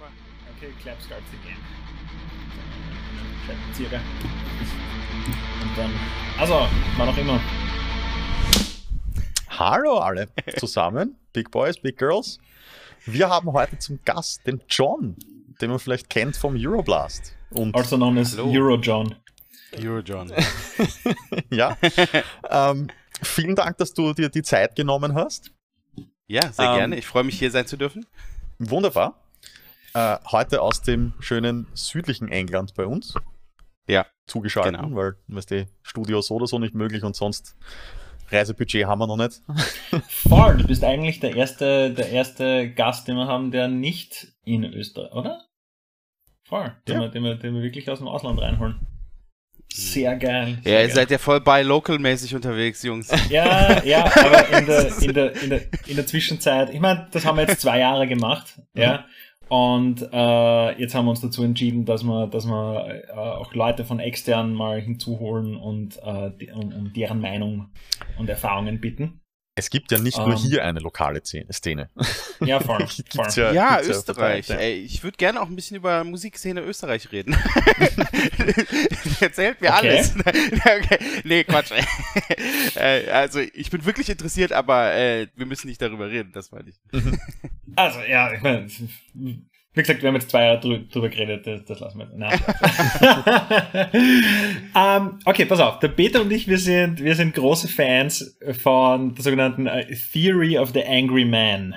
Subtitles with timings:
[0.00, 0.12] Super.
[0.56, 1.58] Okay, clap starts again.
[3.74, 3.96] Circa.
[5.62, 5.90] Und dann.
[6.38, 6.54] Also,
[6.96, 7.38] war noch immer.
[9.50, 12.38] Hallo alle zusammen, Big Boys, Big Girls.
[13.04, 15.16] Wir haben heute zum Gast den John,
[15.60, 17.34] den man vielleicht kennt vom Euroblast.
[17.50, 18.38] Und Also known as.
[18.38, 19.14] Eurojohn.
[19.78, 20.32] Eurojohn.
[21.50, 21.76] ja,
[22.48, 22.88] ähm,
[23.22, 25.52] vielen Dank, dass du dir die Zeit genommen hast.
[26.26, 26.96] Ja, sehr Ähm, gerne.
[26.96, 28.06] Ich freue mich, hier sein zu dürfen.
[28.58, 29.20] Wunderbar.
[29.94, 33.14] Äh, heute aus dem schönen südlichen England bei uns.
[33.88, 34.06] Ja.
[34.26, 34.94] Zugeschaltet, Genau.
[34.94, 37.56] weil weißt du, Studio so oder so nicht möglich und sonst
[38.30, 39.40] Reisebudget haben wir noch nicht.
[40.08, 44.62] Voll, du bist eigentlich der erste, der erste Gast, den wir haben, der nicht in
[44.62, 45.44] Österreich, oder?
[46.46, 47.00] Voll, den, Ja.
[47.02, 48.86] wir, den, wir, den wir wirklich aus dem Ausland reinholen.
[49.72, 50.58] Sehr geil.
[50.58, 50.90] Ja, Sehr ihr geil.
[50.94, 53.08] seid ja voll bei local-mäßig unterwegs, Jungs.
[53.30, 57.24] Ja, ja, aber in der, in der, in der, in der Zwischenzeit, ich meine, das
[57.24, 59.06] haben wir jetzt zwei Jahre gemacht, ja.
[59.50, 63.84] Und äh, jetzt haben wir uns dazu entschieden, dass wir, dass wir äh, auch Leute
[63.84, 67.66] von extern mal hinzuholen und äh, die, um, um deren Meinung
[68.16, 69.20] und Erfahrungen bitten.
[69.56, 70.36] Es gibt ja nicht nur Ähm.
[70.36, 71.90] hier eine lokale Szene-.
[72.40, 72.86] Ja, voll.
[73.36, 74.48] Ja- Ja, gibt's Österreich.
[74.48, 74.56] ja.
[74.56, 77.36] Ey, ich würde gerne auch ein bisschen über Musikszene Österreich reden.
[79.20, 79.88] Erzählt mir Okay.
[79.98, 80.14] alles.
[80.16, 80.98] okay.
[81.24, 81.72] Nee, Quatsch.
[82.76, 86.70] Äh, also, ich bin wirklich interessiert, aber äh, wir müssen nicht darüber reden, das meine
[86.70, 86.80] ich.
[87.76, 88.68] Also, ja, ich meine,
[89.74, 92.16] wie gesagt, wir haben jetzt zwei Jahre drü drüber geredet, das, das lassen wir jetzt.
[92.16, 92.40] Nein.
[94.74, 95.78] ähm, okay, pass auf.
[95.78, 100.58] Der Peter und ich, wir sind, wir sind große Fans von der sogenannten äh, Theory
[100.58, 101.74] of the Angry Man.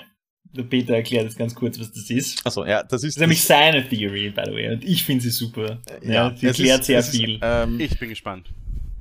[0.56, 2.46] Der Peter erklärt jetzt ganz kurz, was das ist.
[2.46, 4.72] Also ja, das ist, Das ist nämlich seine Theory, by the way.
[4.74, 5.80] Und ich finde sie super.
[6.04, 7.40] Ja, sie es erklärt ist- sehr es ist, viel.
[7.42, 8.50] ähm, Ich bin gespannt.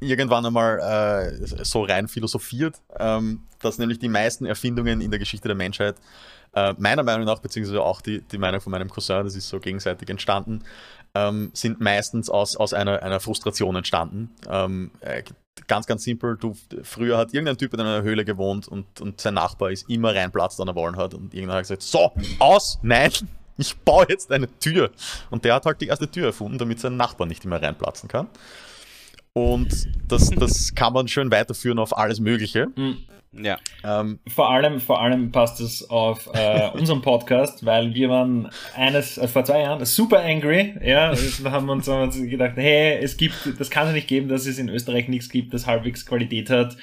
[0.01, 5.47] irgendwann einmal äh, so rein philosophiert, ähm, dass nämlich die meisten Erfindungen in der Geschichte
[5.47, 5.97] der Menschheit,
[6.55, 9.61] äh, meiner Meinung nach, beziehungsweise auch die, die Meinung von meinem Cousin, das ist so
[9.61, 10.65] gegenseitig entstanden,
[11.15, 14.31] ähm, sind meistens aus, aus einer, einer Frustration entstanden.
[14.49, 15.23] Ähm, äh,
[15.67, 19.35] ganz, ganz simpel, du, früher hat irgendein Typ in einer Höhle gewohnt und, und sein
[19.35, 22.79] Nachbar ist immer reinplatzt an der Wallen hat und irgendwann hat er gesagt, so, aus,
[22.83, 23.11] nein,
[23.59, 24.91] ich baue jetzt eine Tür.
[25.31, 28.29] Und der hat halt die erste Tür erfunden, damit sein Nachbar nicht immer reinplatzen kann.
[29.35, 32.69] Und das, das kann man schön weiterführen auf alles Mögliche.
[32.77, 32.99] Mhm.
[33.33, 33.59] Ja.
[33.83, 39.17] Ähm, Vor allem, vor allem passt es auf äh, unseren Podcast, weil wir waren eines,
[39.17, 42.99] äh, vor zwei Jahren super angry, ja, da haben wir uns, haben uns gedacht, hey,
[43.03, 46.05] es gibt, das kann es nicht geben, dass es in Österreich nichts gibt, das halbwegs
[46.05, 46.77] Qualität hat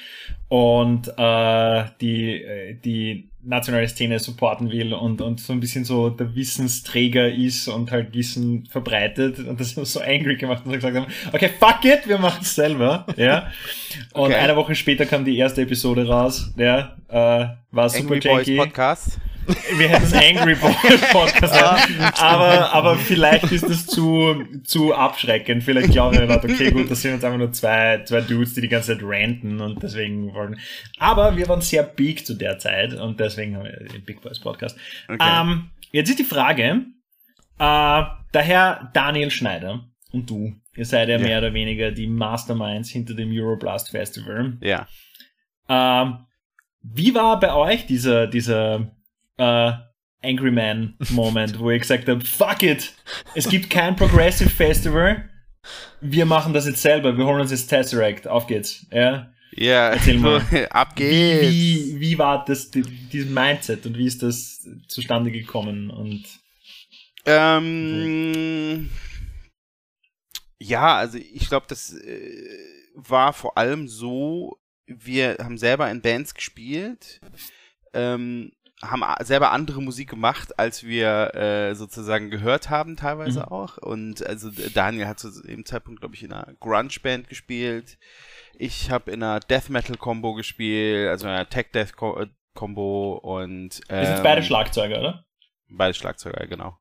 [0.48, 6.10] und äh, die, äh, die nationale Szene supporten will und, und so ein bisschen so
[6.10, 10.74] der Wissensträger ist und halt Wissen verbreitet und das haben wir so angry gemacht und
[10.74, 13.48] gesagt haben, okay, fuck it, wir machen es selber, ja.
[14.14, 14.36] Und Okay.
[14.36, 18.58] eine Woche später kam die erste Episode raus, ja, äh, war super Angry Boys janky.
[18.58, 19.20] Podcast.
[19.78, 21.54] Wir hätten Angry Boys Podcast,
[22.22, 25.64] aber, aber vielleicht ist das zu, zu abschreckend.
[25.64, 28.62] Vielleicht glauben die Leute, okay, gut, das sind jetzt einfach nur zwei, zwei Dudes, die
[28.62, 30.60] die ganze Zeit ranten und deswegen wollen.
[31.00, 34.40] Aber wir waren sehr big zu der Zeit und deswegen haben wir den Big Boys
[34.40, 34.78] Podcast.
[35.08, 35.18] Okay.
[35.42, 36.86] Ähm, jetzt ist die Frage,
[37.58, 41.24] äh, der Herr Daniel Schneider und du, ihr seid ja, Ja.
[41.24, 44.58] mehr oder weniger die Masterminds hinter dem Euroblast Festival.
[44.62, 44.88] ja.
[45.68, 46.26] Ähm,
[46.82, 48.90] wie war bei euch dieser, dieser
[49.40, 49.72] äh,
[50.22, 52.94] Angry Man Moment, wo ihr gesagt habt, fuck it,
[53.36, 55.30] es gibt kein Progressive Festival,
[56.02, 58.86] wir machen das jetzt selber, wir holen uns jetzt Tesseract, auf geht's.
[58.92, 59.32] Ja?
[59.52, 60.42] Ja, Erzähl mal.
[60.70, 61.52] ab Wie, geht's.
[61.52, 65.90] wie, wie war das, die, dieses Mindset und wie ist das zustande gekommen?
[65.90, 66.26] Und
[67.26, 68.90] Ähm,
[70.60, 72.48] ja, also ich glaube, das äh,
[72.94, 77.20] war vor allem so, wir haben selber in Bands gespielt,
[77.94, 78.52] ähm,
[78.82, 83.46] haben selber andere Musik gemacht, als wir äh, sozusagen gehört haben, teilweise Mhm.
[83.46, 83.78] auch.
[83.78, 87.98] Und also Daniel hat zu dem Zeitpunkt, glaube ich, in einer Grunge-Band gespielt.
[88.58, 94.24] Ich habe in einer Death Metal-Combo gespielt, also in einer Tech-Death-Combo und wir sind ähm,
[94.24, 95.26] beide Schlagzeuger, oder?
[95.70, 96.78] Beide Schlagzeuger, genau.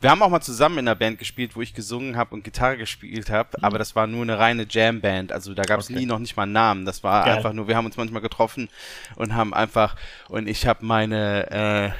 [0.00, 2.76] Wir haben auch mal zusammen in einer Band gespielt, wo ich gesungen habe und Gitarre
[2.76, 5.32] gespielt habe, aber das war nur eine reine Jam-Band.
[5.32, 5.98] Also da gab es Okay.
[6.00, 6.84] nie noch nicht mal einen Namen.
[6.84, 7.36] Das war Geil.
[7.36, 8.68] einfach nur, wir haben uns manchmal getroffen
[9.16, 9.96] und haben einfach,
[10.28, 11.94] und ich habe meine,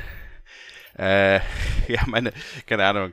[0.99, 1.41] äh, äh,
[1.93, 2.33] ja, meine,
[2.67, 3.13] keine Ahnung,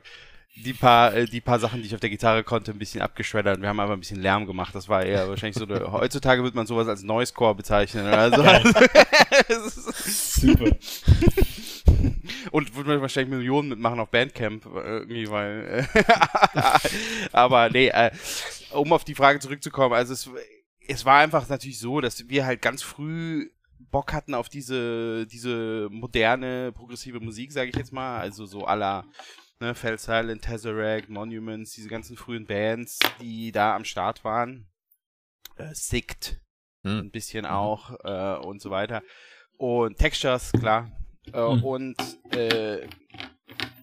[0.58, 3.60] die paar, äh, die paar Sachen, die ich auf der Gitarre konnte, ein bisschen abgeschreddert.
[3.60, 4.74] Wir haben einfach ein bisschen Lärm gemacht.
[4.74, 8.06] Das war eher wahrscheinlich so, eine, heutzutage würde man sowas als Noisecore bezeichnen.
[8.06, 8.42] Also,
[10.06, 10.70] Super.
[12.50, 15.86] Und würde man wahrscheinlich Millionen mitmachen auf Bandcamp äh, irgendwie, weil.
[15.94, 16.04] Äh,
[17.32, 18.10] aber nee, äh,
[18.72, 20.30] um auf die Frage zurückzukommen, also es,
[20.86, 23.50] es war einfach natürlich so, dass wir halt ganz früh
[23.90, 28.18] Bock hatten auf diese, diese moderne, progressive Musik, sage ich jetzt mal.
[28.18, 29.04] Also so aller
[29.58, 34.66] Ne, Fell Silent, Tesseract, Monuments, diese ganzen frühen Bands, die da am Start waren.
[35.56, 36.40] Äh, Sict,
[36.84, 36.98] Hm.
[36.98, 39.02] ein bisschen auch äh, und so weiter.
[39.56, 40.92] Und Textures, klar.
[41.32, 41.64] Äh, Hm.
[41.64, 41.96] Und
[42.34, 42.86] äh,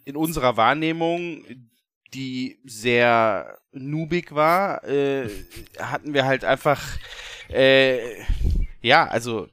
[0.06, 1.44] in unserer Wahrnehmung,
[2.14, 5.30] die sehr noobig war, äh,
[5.80, 6.82] hatten wir halt einfach,
[7.50, 8.00] äh,
[8.82, 9.48] ja, also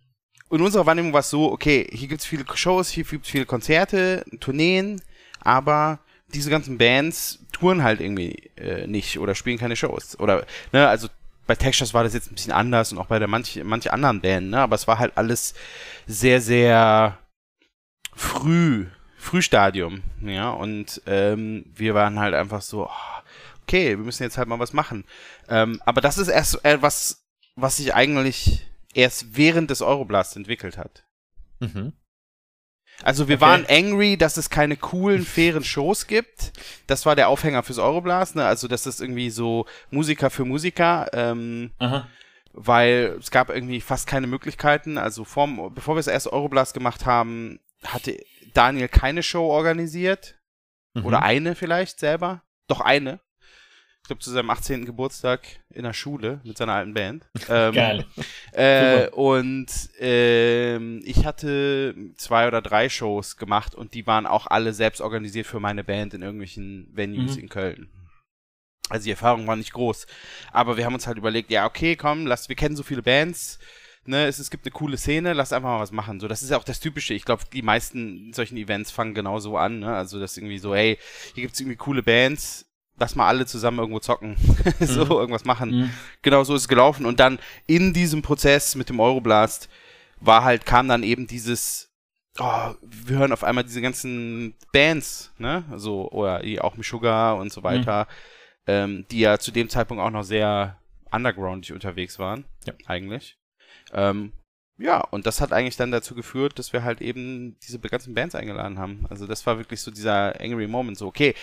[0.50, 3.30] in unserer Wahrnehmung war es so, okay, hier gibt es viele Shows, hier gibt es
[3.30, 5.00] viele Konzerte, Tourneen,
[5.40, 6.00] aber
[6.34, 10.18] diese ganzen Bands touren halt irgendwie äh, nicht oder spielen keine Shows.
[10.18, 11.08] Oder, ne, also
[11.46, 14.20] bei Textures war das jetzt ein bisschen anders und auch bei der manch, manch anderen
[14.20, 15.54] Band, ne, aber es war halt alles
[16.06, 17.18] sehr, sehr
[18.14, 18.86] früh,
[19.16, 23.20] Frühstadium, ja, und ähm, wir waren halt einfach so, oh,
[23.62, 25.04] okay, wir müssen jetzt halt mal was machen.
[25.48, 27.24] Ähm, aber das ist erst etwas,
[27.56, 31.04] was sich eigentlich erst während des Euroblast entwickelt hat.
[31.60, 31.92] Mhm.
[33.02, 33.44] Also wir Okay.
[33.46, 36.52] waren angry, dass es keine coolen, fairen Shows gibt.
[36.86, 38.44] Das war der Aufhänger fürs Euroblast, ne?
[38.46, 42.08] Also das ist irgendwie so Musiker für Musiker, ähm, Aha.
[42.52, 44.98] weil es gab irgendwie fast keine Möglichkeiten.
[44.98, 48.18] Also vorm, bevor wir das erste Euroblast gemacht haben, hatte
[48.54, 50.36] Daniel keine Show organisiert.
[50.94, 51.06] Mhm.
[51.06, 52.42] Oder eine vielleicht selber.
[52.66, 53.20] Doch eine.
[54.02, 54.86] Ich glaube zu seinem 18.
[54.86, 57.28] Geburtstag in der Schule mit seiner alten Band.
[57.48, 58.06] Ähm, Geil.
[58.52, 59.66] Äh, und
[59.98, 65.46] ähm, ich hatte zwei oder drei Shows gemacht und die waren auch alle selbst organisiert
[65.46, 67.42] für meine Band in irgendwelchen Venues Mhm.
[67.42, 67.90] in Köln.
[68.88, 70.06] Also die Erfahrung war nicht groß.
[70.50, 73.60] Aber wir haben uns halt überlegt, ja, okay, komm, lass, wir kennen so viele Bands,
[74.06, 76.20] ne, es, es gibt eine coole Szene, lass einfach mal was machen.
[76.20, 77.14] So, das ist ja auch das Typische.
[77.14, 79.94] Ich glaube, die meisten solchen Events fangen genauso an, ne?
[79.94, 80.98] Also das ist irgendwie so, hey,
[81.34, 82.66] hier gibt's irgendwie coole Bands,
[82.98, 84.36] lass mal alle zusammen irgendwo zocken.
[84.80, 85.10] so, Mhm.
[85.12, 85.90] irgendwas machen Mhm.
[86.22, 87.06] genau so ist es gelaufen.
[87.06, 89.68] Und dann in diesem Prozess mit dem Euroblast
[90.20, 91.90] war halt, kam dann eben dieses,
[92.38, 95.64] oh, wir hören auf einmal diese ganzen Bands, ne?
[95.70, 98.06] Also, oder auch Sugar und so weiter,
[98.66, 100.78] ähm, die ja zu dem Zeitpunkt auch noch sehr
[101.10, 102.74] undergroundig unterwegs waren, Ja.
[102.86, 103.36] eigentlich.
[103.92, 104.32] Ähm,
[104.78, 108.34] ja, und das hat eigentlich dann dazu geführt, dass wir halt eben diese ganzen Bands
[108.34, 109.06] eingeladen haben.
[109.10, 111.34] Also das war wirklich so dieser Angry Moment, so, okay,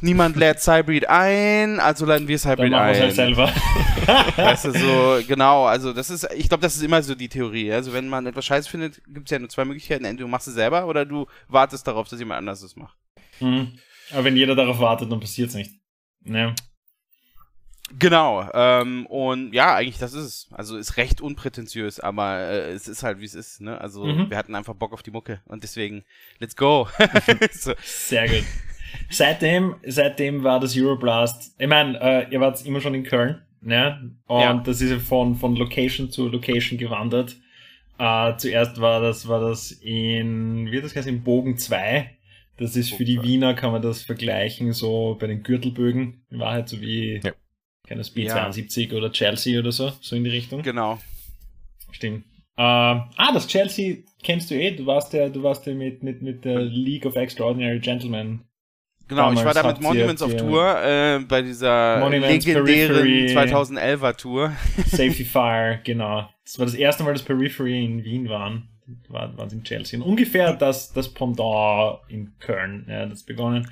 [0.00, 2.62] niemand lädt Cybreed ein, also laden wir wir es ein.
[2.74, 3.46] halt selber.
[4.36, 7.72] Weißt du, so, genau, also das ist, ich glaube, das ist immer so die Theorie.
[7.72, 10.04] Also wenn man etwas scheiße findet, gibt es ja nur zwei Möglichkeiten.
[10.04, 12.98] Entweder du machst es selber oder du wartest darauf, dass jemand anders es macht.
[13.38, 13.78] Mhm.
[14.10, 15.72] Aber wenn jeder darauf wartet, dann passiert es nicht.
[16.24, 16.54] Ja.
[17.98, 20.48] Genau, ähm, und ja, eigentlich das ist es.
[20.52, 23.80] Also ist recht unprätentiös, aber äh, es ist halt, wie es ist, ne?
[23.80, 24.30] Also Mhm.
[24.30, 26.04] wir hatten einfach Bock auf die Mucke und deswegen,
[26.38, 26.88] let's go.
[27.52, 28.44] so, Sehr gut.
[29.10, 34.10] Seitdem, seitdem war das Euroblast, ich meine, äh, ihr wart immer schon in Köln, ne?
[34.26, 34.54] Und Ja.
[34.64, 37.36] das ist von, von Location zu Location gewandert.
[37.98, 42.10] Äh, zuerst war das, war das in, wie das heißt, in Bogen 2.
[42.58, 43.22] Das ist für die.
[43.22, 46.22] Wiener, kann man das vergleichen, so bei den Gürtelbögen.
[46.30, 47.32] In Wahrheit so wie, Ja.
[47.86, 48.48] Keine Ja.
[48.48, 50.62] B72 oder Chelsea oder so, so in die Richtung.
[50.62, 50.98] genau.
[51.90, 52.24] Stimmt.
[52.56, 54.70] Äh, ah, das Chelsea kennst du eh.
[54.72, 58.44] Du warst ja, du warst ja mit, mit, mit der League of Extraordinary Gentlemen.
[59.08, 62.92] Genau, ich war Damals da mit Monuments auf die- Tour, äh, bei dieser Monuments, legendären
[62.94, 63.26] Periphery.
[63.34, 64.52] 2011er Tour.
[64.86, 66.28] Safety Fire, genau.
[66.44, 68.68] Das war das erste Mal, dass Periphery in Wien waren.
[69.08, 69.98] War, waren sie in Chelsea.
[69.98, 72.86] Und ungefähr das, das Pendant in Köln.
[72.88, 73.70] Ja, das begonnen.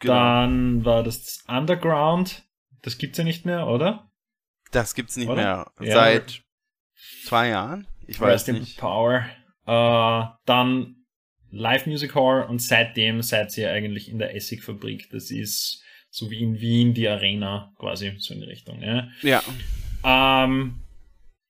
[0.00, 0.14] Genau.
[0.14, 2.43] Dann war das Underground.
[2.84, 4.10] Das gibt's ja nicht mehr, oder?
[4.70, 5.42] Das gibt's nicht Oder?
[5.78, 5.86] mehr.
[5.88, 5.94] Ja.
[5.94, 6.42] Seit
[7.24, 7.86] zwei Jahren?
[8.06, 8.78] Ich weiß Rest nicht.
[8.78, 9.24] Power.
[9.66, 10.96] Äh, dann
[11.50, 15.08] Live Music Hall und seitdem seid ihr eigentlich in der Essigfabrik.
[15.10, 18.82] Das ist so wie in Wien die Arena quasi, so in die Richtung.
[18.82, 19.08] Ja.
[19.22, 19.42] Ja.
[20.04, 20.82] Ähm,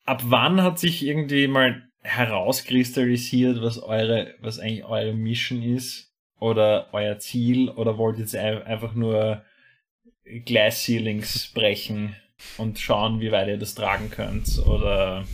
[0.04, 6.12] ab wann hat sich irgendwie mal herauskristallisiert, was eure, was eigentlich eure Mission ist?
[6.38, 7.70] Oder euer Ziel?
[7.70, 9.42] Oder wollt ihr einfach nur
[10.44, 12.16] Glass Ceilings brechen
[12.56, 14.58] und schauen, wie weit ihr das tragen könnt?
[14.66, 15.26] Oder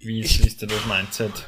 [0.00, 1.46] wie ist, ist denn das Mindset?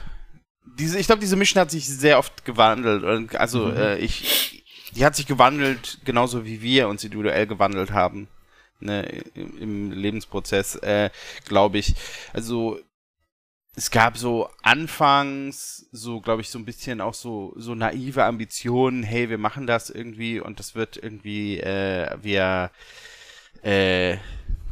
[0.78, 3.02] Diese, ich glaube, diese Mission hat sich sehr oft gewandelt.
[3.04, 3.76] Und Also Mhm.
[3.76, 8.28] äh, ich, die hat sich gewandelt, genauso wie wir uns individuell gewandelt haben.
[8.82, 9.02] Ne,
[9.35, 11.11] im, im Lebensprozess, äh,
[11.47, 11.94] glaube ich.
[12.32, 12.80] Also
[13.76, 19.02] es gab so anfangs so, glaube ich, so ein bisschen auch so so naive Ambitionen.
[19.02, 22.70] Hey, wir machen das irgendwie und das wird irgendwie äh, wir
[23.62, 24.18] äh,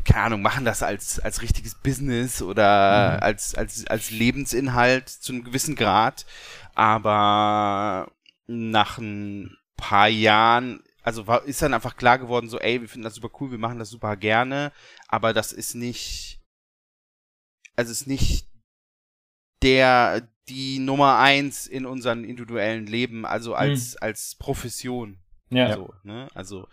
[0.04, 3.22] keine Ahnung, machen das als, als richtiges Business oder Mhm.
[3.22, 6.24] als, als, als Lebensinhalt zu einem gewissen Grad.
[6.74, 8.10] Aber
[8.46, 13.04] nach ein paar Jahren, also war, ist dann einfach klar geworden, so, ey, wir finden
[13.04, 14.72] das super cool, wir machen das super gerne,
[15.08, 16.40] aber das ist nicht,
[17.76, 18.47] also ist nicht
[19.62, 23.98] der, die Nummer eins in unserem individuellen Leben, also als, mhm.
[24.00, 25.18] als Profession.
[25.50, 25.74] Ja.
[25.74, 26.28] So, ne?
[26.34, 26.68] Also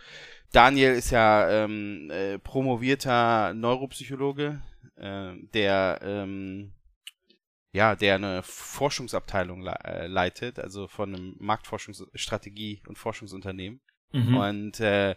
[0.51, 4.61] Daniel ist ja ähm, äh, promovierter Neuropsychologe,
[4.95, 6.73] äh, der ähm,
[7.75, 13.81] ja, der eine Forschungsabteilung le äh, leitet, also von einem Marktforschungsstrategie und Forschungsunternehmen.
[14.13, 14.37] Mhm.
[14.37, 15.15] Und äh,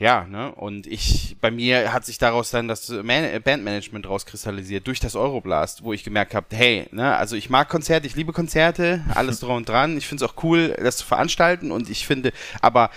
[0.00, 4.98] ja, ne, und ich, bei mir hat sich daraus dann das Man Bandmanagement rauskristallisiert durch
[4.98, 9.04] das Euroblast, wo ich gemerkt habe, hey, ne, also ich mag Konzerte, ich liebe Konzerte,
[9.14, 12.32] alles dran und dran, ich finde es auch cool, das zu veranstalten und ich finde,
[12.62, 12.90] aber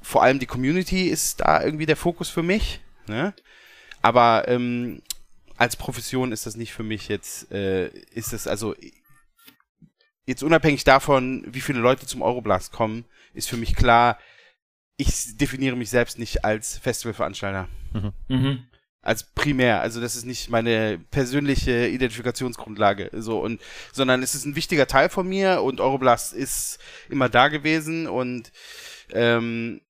[0.00, 3.34] vor allem die Community ist da irgendwie der Fokus für mich, ne,
[4.00, 5.02] aber ähm,
[5.58, 8.74] als Profession ist das nicht für mich jetzt, äh, ist es also
[10.24, 14.18] jetzt unabhängig davon, wie viele Leute zum Euroblast kommen, ist für mich klar,
[14.96, 17.68] ich definiere mich selbst nicht als Festivalveranstalter.
[17.92, 18.12] Mhm.
[18.28, 18.66] Mhm.
[19.02, 23.60] Als primär, also das ist nicht meine persönliche Identifikationsgrundlage, so und
[23.92, 28.50] sondern es ist ein wichtiger Teil von mir und Euroblast ist immer da gewesen und
[29.12, 29.80] ähm,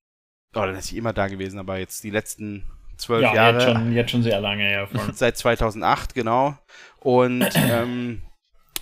[0.53, 2.63] oder das ist immer da gewesen, aber jetzt die letzten
[2.97, 3.57] zwölf ja, Jahre.
[3.57, 4.87] Jetzt schon, jetzt schon sehr lange, ja.
[4.87, 5.01] Voll.
[5.13, 6.57] Seit 2008, genau.
[6.99, 8.21] Und ähm,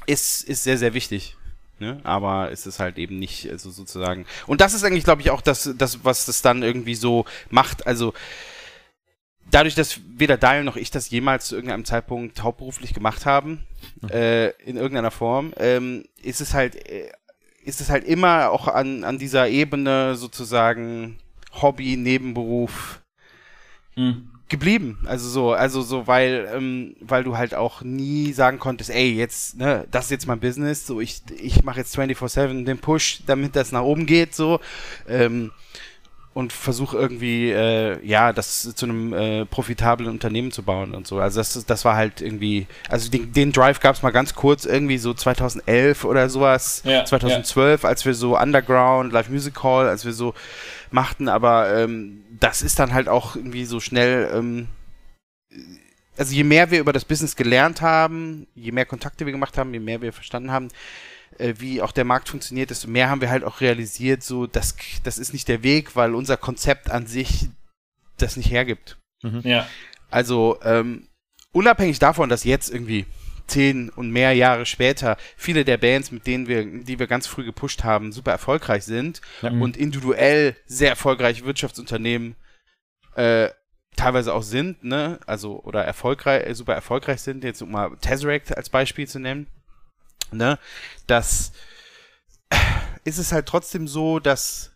[0.05, 1.37] ist, ist sehr, sehr wichtig.
[1.79, 1.99] Ne?
[2.03, 4.25] Aber es ist halt eben nicht also sozusagen.
[4.47, 7.85] Und das ist eigentlich, glaube ich, auch das, das, was das dann irgendwie so macht.
[7.85, 8.13] Also
[9.51, 13.65] dadurch, dass weder Daniel noch ich das jemals zu irgendeinem Zeitpunkt hauptberuflich gemacht haben,
[14.01, 14.09] mhm.
[14.09, 17.11] äh, in irgendeiner Form, ähm, ist es halt, äh,
[17.63, 21.19] ist es halt immer auch an, an dieser Ebene sozusagen
[21.61, 23.01] Hobby, Nebenberuf,
[23.95, 24.31] mhm.
[24.47, 24.99] Geblieben.
[25.05, 29.57] Also so, also so, weil, ähm, weil du halt auch nie sagen konntest, ey, jetzt,
[29.57, 33.55] ne, das ist jetzt mein Business, so ich, ich mache jetzt 24-7 den Push, damit
[33.55, 34.59] das nach oben geht, so.
[35.07, 35.51] Ähm,
[36.35, 41.17] und versuche irgendwie, äh, ja, das zu einem äh, profitablen Unternehmen zu bauen und so.
[41.17, 44.65] Also das, das war halt irgendwie, also den, den Drive gab es mal ganz kurz,
[44.65, 47.89] irgendwie so 2011 oder sowas, ja, 2012, ja.
[47.89, 50.33] als wir so Underground, Live Music Hall, als wir so
[50.95, 54.67] machten, aber ähm, das ist dann halt auch irgendwie so schnell, ähm,
[56.17, 59.73] also je mehr wir über das Business gelernt haben, je mehr Kontakte wir gemacht haben,
[59.73, 60.69] je mehr wir verstanden haben,
[61.37, 64.75] äh, wie auch der Markt funktioniert, desto mehr haben wir halt auch realisiert, so, das,
[65.03, 67.49] das ist nicht der Weg, weil unser Konzept an sich
[68.17, 68.97] das nicht hergibt.
[69.21, 69.41] Mhm.
[69.43, 69.67] Ja.
[70.09, 71.07] Also, ähm,
[71.51, 73.05] unabhängig davon, dass jetzt irgendwie
[73.47, 77.43] zehn und mehr Jahre später viele der Bands, mit denen wir, die wir ganz früh
[77.43, 79.49] gepusht haben, super erfolgreich sind ja.
[79.49, 82.35] und individuell sehr erfolgreiche Wirtschaftsunternehmen
[83.15, 83.49] äh,
[83.95, 88.69] teilweise auch sind, ne, also oder erfolgreich, super erfolgreich sind, jetzt um mal Tesseract als
[88.69, 89.47] Beispiel zu nennen,
[90.31, 90.59] ne,
[91.07, 91.53] dass
[93.05, 94.71] ist es halt trotzdem so, dass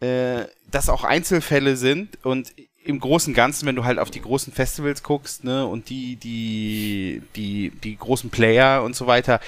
[0.00, 2.52] äh, das auch Einzelfälle sind und
[2.86, 6.16] im Großen und Ganzen, wenn du halt auf die großen Festivals guckst, ne, und die,
[6.16, 9.40] die, die, die großen Player und so weiter,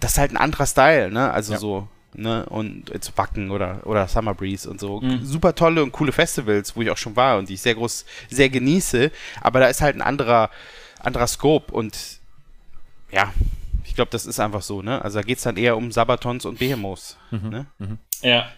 [0.00, 1.58] das ist halt ein anderer Style, ne, also ja.
[1.58, 5.00] so, ne, und jetzt Backen oder, oder Summer Breeze und so.
[5.00, 5.24] Mhm.
[5.24, 8.04] Super tolle und coole Festivals, wo ich auch schon war und die ich sehr groß,
[8.30, 9.10] sehr genieße,
[9.40, 10.50] aber da ist halt ein anderer,
[11.00, 11.96] anderer Scope und,
[13.10, 13.32] ja,
[13.84, 16.44] ich glaube, das ist einfach so, ne, also da geht es dann eher um Sabatons
[16.44, 17.48] und Behemoths, mhm.
[17.48, 17.66] ne.
[17.78, 17.98] Mhm.
[18.22, 18.48] Ja.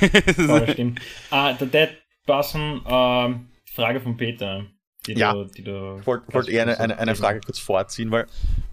[0.48, 1.00] oh, stimmt.
[1.30, 2.80] Ah, der Dead passen.
[2.86, 4.64] Ähm, Frage von Peter.
[5.06, 8.10] Die ja, du, die du ich wollte wollt eher eine, eine, eine, Frage kurz vorziehen,
[8.10, 8.26] weil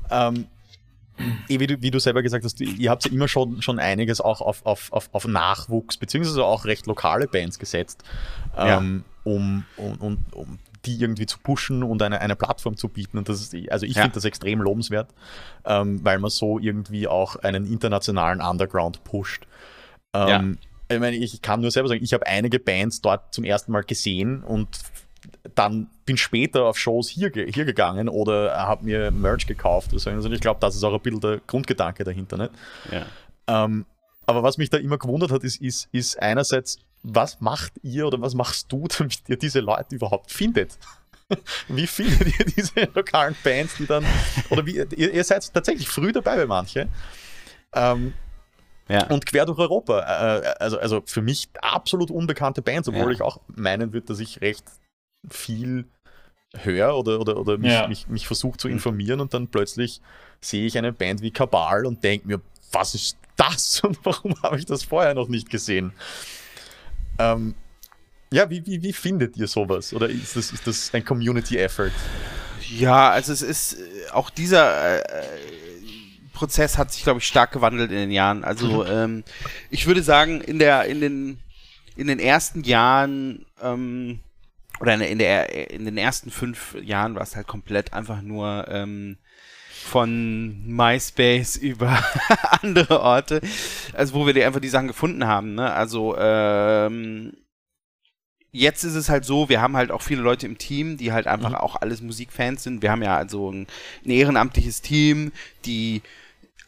[0.09, 0.47] ähm,
[1.47, 4.41] wie, du, wie du selber gesagt hast, ihr habt ja immer schon, schon einiges auch
[4.41, 8.03] auf, auf, auf, auf Nachwuchs, beziehungsweise auch recht lokale Bands gesetzt,
[8.57, 9.31] ähm, ja.
[9.31, 13.17] um, um, um, um die irgendwie zu pushen und eine, eine Plattform zu bieten.
[13.17, 14.03] Und das ist, also ich ja.
[14.03, 15.09] finde das extrem lobenswert,
[15.65, 19.45] ähm, weil man so irgendwie auch einen internationalen Underground pusht.
[20.13, 23.43] Ähm, ja ich meine, ich kann nur selber sagen, ich habe einige Bands dort zum
[23.43, 24.67] ersten Mal gesehen und
[25.55, 29.91] dann bin später auf Shows hier, hier gegangen oder habe mir Merch gekauft.
[29.93, 32.37] Also ich glaube, das ist auch ein bisschen der Grundgedanke dahinter.
[32.37, 32.51] Nicht?
[32.91, 33.05] Ja.
[33.47, 33.85] Ähm,
[34.25, 38.21] aber was mich da immer gewundert hat, ist, ist, ist einerseits, was macht ihr oder
[38.21, 40.77] was machst du, damit ihr diese Leute überhaupt findet?
[41.67, 44.05] Wie findet ihr diese lokalen Bands, die dann,
[44.49, 46.89] oder wie, ihr, ihr seid tatsächlich früh dabei bei manchen.
[47.73, 48.13] Ähm,
[48.91, 49.07] ja.
[49.07, 49.99] Und quer durch Europa.
[49.99, 53.11] Äh, äh, also, also für mich absolut unbekannte Bands, obwohl ja.
[53.11, 54.65] ich auch meinen würde, dass ich recht
[55.29, 55.85] viel
[56.55, 57.87] höre oder, oder, oder mich, ja.
[57.87, 60.01] mich, mich versuche zu informieren und dann plötzlich
[60.41, 64.57] sehe ich eine Band wie Kabal und denke mir, was ist das und warum habe
[64.57, 65.93] ich das vorher noch nicht gesehen?
[67.19, 67.55] Ähm,
[68.33, 69.93] ja, wie, wie, wie findet ihr sowas?
[69.93, 71.91] Oder ist das, ist das ein Community-Effort?
[72.69, 75.60] Ja, also es ist äh, auch dieser äh,
[76.41, 78.43] Prozess hat sich, glaube ich, stark gewandelt in den Jahren.
[78.43, 78.89] Also mhm.
[78.89, 79.23] ähm,
[79.69, 81.39] ich würde sagen, in der, in den,
[81.95, 84.21] in den ersten Jahren ähm,
[84.79, 88.65] oder in, in, der, in den ersten fünf Jahren war es halt komplett einfach nur
[88.69, 89.17] ähm,
[89.85, 92.03] von MySpace über
[92.63, 93.41] andere Orte,
[93.93, 95.53] also wo wir die einfach die Sachen gefunden haben.
[95.53, 95.71] Ne?
[95.71, 97.33] Also ähm,
[98.51, 101.27] jetzt ist es halt so, wir haben halt auch viele Leute im Team, die halt
[101.27, 101.55] einfach mhm.
[101.57, 102.81] auch alles Musikfans sind.
[102.81, 103.67] Wir haben ja also ein,
[104.03, 105.31] ein ehrenamtliches Team,
[105.65, 106.01] die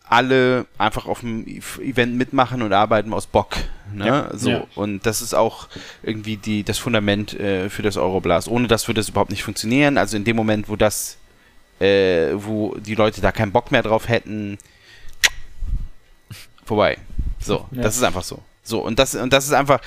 [0.03, 3.55] alle einfach auf dem Event mitmachen und arbeiten aus Bock.
[3.93, 4.05] Ne?
[4.05, 4.49] Ja, so.
[4.49, 4.67] Ja.
[4.75, 5.67] Und das ist auch
[6.03, 8.47] irgendwie die, das Fundament äh, für das Euroblast.
[8.47, 9.97] Ohne das würde das überhaupt nicht funktionieren.
[9.97, 11.17] Also in dem Moment, wo das,
[11.79, 14.57] äh, wo die Leute da keinen Bock mehr drauf hätten,
[16.65, 16.97] vorbei.
[17.39, 17.83] So, ja.
[17.83, 18.39] das ist einfach so.
[18.63, 19.81] So, und das, und das ist einfach,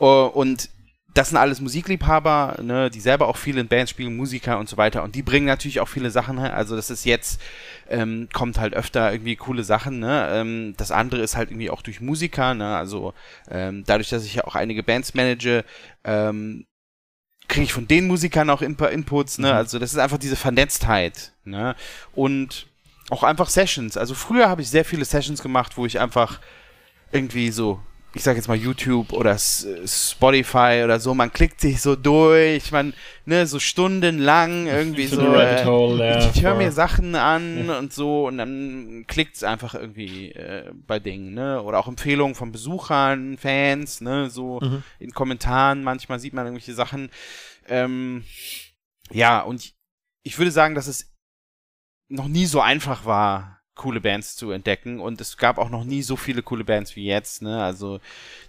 [0.00, 0.68] uh, und
[1.14, 4.76] das sind alles Musikliebhaber, ne, die selber auch viel in Bands spielen, Musiker und so
[4.76, 5.02] weiter.
[5.02, 6.38] Und die bringen natürlich auch viele Sachen.
[6.38, 7.40] Also das ist jetzt,
[7.88, 9.98] ähm, kommt halt öfter irgendwie coole Sachen.
[9.98, 10.28] Ne?
[10.32, 12.54] Ähm, das andere ist halt irgendwie auch durch Musiker.
[12.54, 12.76] Ne?
[12.76, 13.12] Also
[13.50, 15.64] ähm, dadurch, dass ich ja auch einige Bands manage,
[16.04, 16.66] ähm,
[17.48, 19.38] kriege ich von den Musikern auch Imp Inputs.
[19.38, 19.48] Ne?
[19.48, 19.54] Mhm.
[19.54, 21.32] Also das ist einfach diese Vernetztheit.
[21.44, 21.74] Ne?
[22.12, 22.68] Und
[23.10, 23.96] auch einfach Sessions.
[23.96, 26.40] Also früher habe ich sehr viele Sessions gemacht, wo ich einfach
[27.10, 27.80] irgendwie so
[28.12, 32.92] ich sag jetzt mal YouTube oder Spotify oder so, man klickt sich so durch, man,
[33.24, 35.34] ne, so stundenlang irgendwie so.
[35.34, 37.78] Äh, hole, ja, ich, ich höre mir Sachen an ja.
[37.78, 41.62] und so und dann klickt's einfach irgendwie äh, bei Dingen, ne?
[41.62, 44.82] Oder auch Empfehlungen von Besuchern, Fans, ne, so mhm.
[44.98, 47.10] in Kommentaren, manchmal sieht man irgendwelche Sachen.
[47.68, 48.24] Ähm,
[49.12, 49.72] ja, und
[50.22, 51.12] ich würde sagen, dass es
[52.08, 56.02] noch nie so einfach war, coole Bands zu entdecken und es gab auch noch nie
[56.02, 57.40] so viele coole Bands wie jetzt.
[57.40, 57.62] Ne?
[57.62, 57.98] Also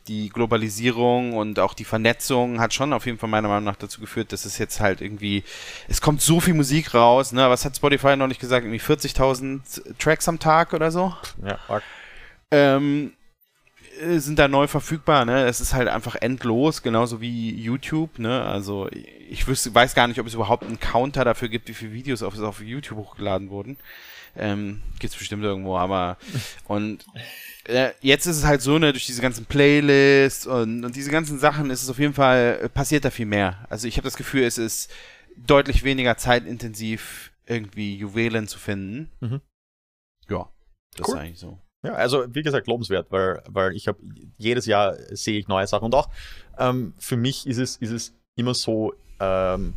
[0.10, 4.02] die Globalisierung und auch die Vernetzung hat schon auf jeden Fall meiner Meinung nach dazu
[4.02, 5.46] geführt, dass es jetzt halt irgendwie,
[5.88, 7.32] es kommt so viel Musik raus.
[7.32, 7.50] Ne?
[7.50, 8.66] Was hat Spotify noch nicht gesagt?
[8.66, 11.16] Irgendwie 40.000 Tracks am Tag oder so?
[11.46, 11.82] Ja, fuck.
[12.52, 13.14] Ähm,
[14.02, 15.46] äh, sind da neu verfügbar, ne?
[15.46, 18.44] Es ist halt einfach endlos, genauso wie YouTube, ne?
[18.44, 18.90] Also
[19.30, 22.22] ich wüsste, weiß gar nicht, ob es überhaupt einen Counter dafür gibt, wie viele Videos
[22.22, 23.78] auf, auf YouTube hochgeladen wurden.
[24.36, 26.18] Ähm, gibt's bestimmt irgendwo, aber
[26.68, 27.06] und
[27.66, 31.40] äh, jetzt ist es halt so, ne, durch diese ganzen Playlists und, und diese ganzen
[31.40, 33.65] Sachen ist es auf jeden Fall, äh, passiert da viel mehr.
[33.70, 34.91] Also ich habe das Gefühl, es ist
[35.38, 39.12] deutlich weniger zeitintensiv, irgendwie Juwelen zu finden.
[39.20, 39.41] Mhm.
[40.30, 40.50] Ja,
[40.96, 41.15] das cool.
[41.15, 41.60] ist eigentlich so.
[41.84, 44.00] Ja, also wie gesagt, lobenswert, weil, weil ich habe
[44.38, 46.10] jedes Jahr sehe ich neue Sachen und auch
[46.58, 49.74] ähm, für mich ist es, ist es immer so, ähm,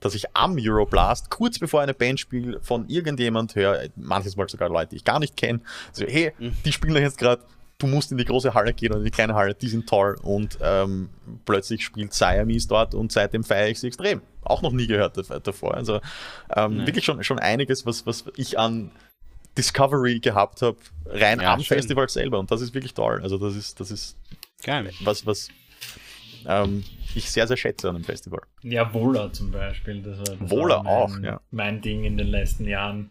[0.00, 4.68] dass ich am Euroblast, kurz bevor eine Band spielt, von irgendjemand höre, manches Mal sogar
[4.68, 5.60] Leute, die ich gar nicht kenne,
[5.92, 6.56] so, hey, mhm.
[6.64, 7.42] die spielen da jetzt gerade,
[7.78, 10.16] du musst in die große Halle gehen oder in die kleine Halle, die sind toll
[10.22, 11.08] und ähm,
[11.44, 14.22] plötzlich spielt Siamese dort und seitdem feiere ich sie extrem.
[14.42, 15.74] Auch noch nie gehört davor.
[15.74, 16.00] Also
[16.54, 18.90] ähm, wirklich schon, schon einiges, was, was ich an
[19.56, 21.76] Discovery gehabt habe, rein ja, am schön.
[21.76, 23.20] Festival selber und das ist wirklich toll.
[23.22, 24.16] Also das ist, das ist
[24.62, 24.90] Geil.
[25.00, 25.48] was, was
[26.46, 28.40] ähm, ich sehr, sehr schätze an dem Festival.
[28.62, 30.02] Ja, Wohler zum Beispiel.
[30.02, 31.40] Das war, das Wohler war mein, auch, ja.
[31.50, 33.10] Mein Ding in den letzten Jahren.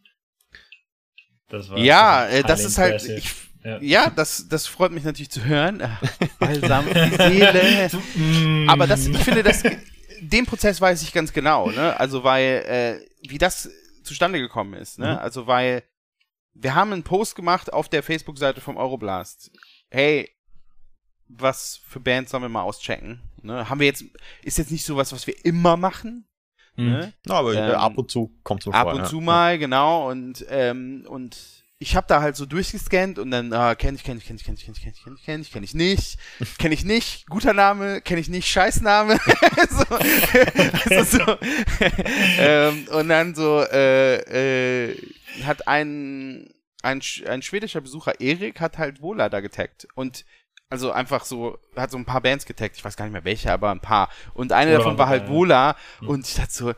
[1.50, 3.04] Das ja, äh, das ist halt.
[3.04, 3.32] Ich,
[3.64, 3.78] ja.
[3.82, 5.84] ja, das, das freut mich natürlich zu hören.
[6.40, 7.90] Balsam die Seele.
[8.70, 9.64] Aber das, ich finde, das,
[10.22, 12.00] den Prozess weiß ich ganz genau, ne?
[12.00, 13.70] Also, weil, äh, wie das
[14.04, 15.14] zustande gekommen ist, ne?
[15.14, 15.20] Mhm.
[15.20, 15.84] Also, weil
[16.54, 19.52] wir haben einen Post gemacht auf der Facebook-Seite vom Euroblast.
[19.90, 20.30] Hey,
[21.30, 23.22] was für Bands sollen wir mal auschecken?
[23.42, 23.70] Ne?
[23.70, 24.04] Haben wir jetzt,
[24.44, 26.28] ist jetzt nicht so was, was wir immer machen.
[26.76, 26.86] Mhm.
[26.86, 27.14] Ne?
[27.28, 28.92] Ja, aber ähm, ab und zu kommt so ab vor.
[28.92, 29.10] Ab und ja.
[29.10, 30.10] zu mal, genau.
[30.10, 31.38] Und, ähm, und
[31.82, 34.44] ich habe da halt so durchgescannt und dann ah, kenne ich, kenne ich, kenne ich,
[34.44, 36.18] kenne ich, kenne ich, kenne ich, kenne ich, kenne ich, kenne ich nicht,
[36.58, 39.18] kenne ich nicht, guter Name, kenne ich nicht, Scheißname.
[39.70, 39.96] so,
[40.96, 41.38] also so.
[42.38, 44.98] ähm, und dann so äh, äh,
[45.44, 46.50] hat ein,
[46.82, 50.26] ein ein schwedischer Besucher Erik hat halt Wola da getaggt und
[50.70, 53.52] also einfach so, hat so ein paar Bands getaggt, ich weiß gar nicht mehr welche,
[53.52, 54.10] aber ein paar.
[54.34, 56.08] Und eine Oder davon war halt Wola mhm.
[56.08, 56.74] und ich dachte so,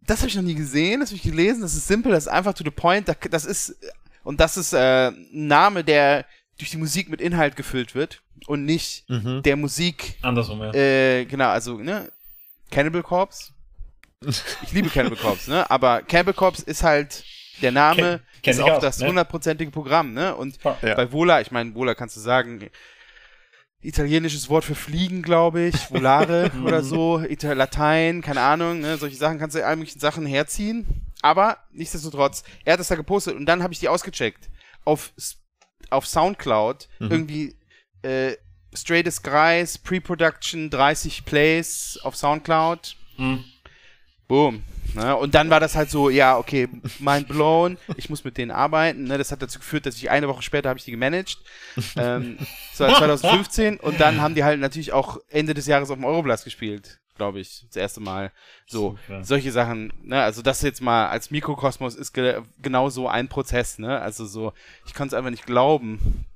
[0.00, 2.32] das habe ich noch nie gesehen, das habe ich gelesen, das ist simpel, das ist
[2.32, 3.76] einfach to the point, das ist,
[4.24, 6.26] und das ist äh, ein Name, der
[6.58, 9.42] durch die Musik mit Inhalt gefüllt wird und nicht mhm.
[9.42, 10.18] der Musik.
[10.22, 10.72] Andersrum, ja.
[10.74, 12.10] Äh, genau, also, ne,
[12.70, 13.52] Cannibal Corpse.
[14.62, 17.24] Ich liebe Cannibal Corpse, ne, aber Cannibal Corpse ist halt
[17.60, 19.08] der Name Ken, ist auch, auch das ne?
[19.08, 19.72] hundertprozentige ne?
[19.72, 20.34] Programm, ne?
[20.34, 20.94] Und ja.
[20.94, 22.70] bei Vola, ich meine, Vola kannst du sagen,
[23.82, 28.96] italienisches Wort für Fliegen, glaube ich, Volare oder so, Ital Latein, keine Ahnung, ne?
[28.96, 30.86] solche Sachen kannst du all möglichen Sachen herziehen.
[31.20, 34.48] Aber nichtsdestotrotz, er hat das da gepostet und dann habe ich die ausgecheckt.
[34.84, 35.12] Auf,
[35.90, 37.10] auf Soundcloud mhm.
[37.10, 37.56] irgendwie
[38.02, 38.36] äh,
[38.74, 42.96] Straightest Guys, Pre-Production, 30 Plays auf Soundcloud.
[43.16, 43.44] Mhm.
[44.26, 44.64] Boom.
[44.94, 45.16] Ne?
[45.16, 49.04] Und dann war das halt so, ja, okay, mind blown, ich muss mit denen arbeiten.
[49.04, 49.18] Ne?
[49.18, 51.38] Das hat dazu geführt, dass ich eine Woche später habe ich die gemanagt.
[51.96, 52.38] Ähm,
[52.74, 56.44] so 2015 und dann haben die halt natürlich auch Ende des Jahres auf dem Euroblast
[56.44, 57.00] gespielt.
[57.16, 58.32] glaube ich, das erste Mal.
[58.66, 59.24] So, Super.
[59.24, 63.78] solche Sachen, ne, also das jetzt mal als Mikrokosmos ist ge genau so ein Prozess,
[63.78, 64.52] ne, also so,
[64.86, 66.26] ich konnte es einfach nicht glauben.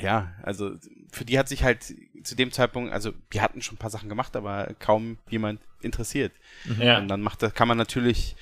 [0.00, 0.72] Ja, also
[1.10, 1.84] für die hat sich halt
[2.22, 6.32] zu dem Zeitpunkt, also wir hatten schon ein paar Sachen gemacht, aber kaum jemand interessiert.
[6.78, 6.98] Ja.
[6.98, 8.36] Und dann macht das, kann man natürlich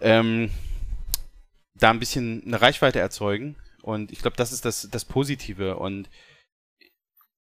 [0.00, 0.50] ähm,
[1.74, 3.56] da ein bisschen eine Reichweite erzeugen.
[3.82, 5.76] Und ich glaube, das ist das, das Positive.
[5.76, 6.08] Und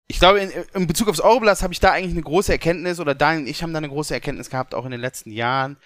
[0.07, 3.15] ich glaube, in, in Bezug aufs Euroblast habe ich da eigentlich eine große Erkenntnis, oder
[3.15, 5.77] Daniel und ich haben da eine große Erkenntnis gehabt, auch in den letzten Jahren.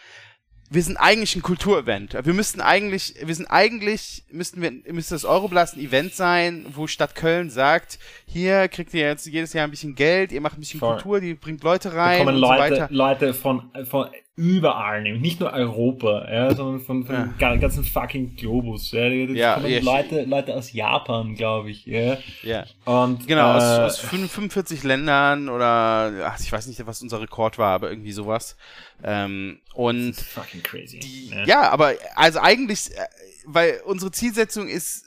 [0.73, 2.17] Wir sind eigentlich ein Kulturevent.
[2.23, 6.87] Wir müssten eigentlich, wir sind eigentlich, müssten wir, müsste das Euroblast ein Event sein, wo
[6.87, 10.61] Stadt Köln sagt, hier kriegt ihr jetzt jedes Jahr ein bisschen Geld, ihr macht ein
[10.61, 10.95] bisschen Voll.
[10.95, 12.87] Kultur, die bringt Leute Da rein kommen und so Leute, weiter.
[12.89, 17.33] Leute von, von überall, nämlich nicht nur Europa, ja, sondern von, von Ja.
[17.37, 18.91] ga- ganzen fucking Globus.
[18.91, 21.85] Ja, Ja, ja, Leute, Leute aus Japan, glaube ich.
[21.85, 22.17] Ja.
[22.41, 22.65] Ja.
[22.85, 27.59] Und, Genau, äh, aus, aus 45 Ländern oder ach, ich weiß nicht, was unser Rekord
[27.59, 28.57] war, aber irgendwie sowas.
[29.03, 30.99] Ähm, und fucking crazy.
[30.99, 31.43] die, ja.
[31.45, 33.05] ja, aber also eigentlich, äh,
[33.45, 35.05] weil unsere Zielsetzung ist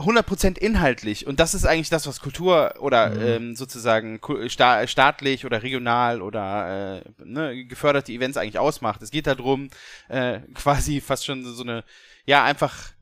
[0.00, 3.22] 100% inhaltlich und das ist eigentlich das, was Kultur oder Mhm.
[3.22, 9.02] ähm, sozusagen sta staatlich oder regional oder äh, ne, geförderte Events eigentlich ausmacht.
[9.02, 9.68] Es geht darum,
[10.08, 11.84] äh, quasi fast schon so eine,
[12.26, 12.92] ja, einfach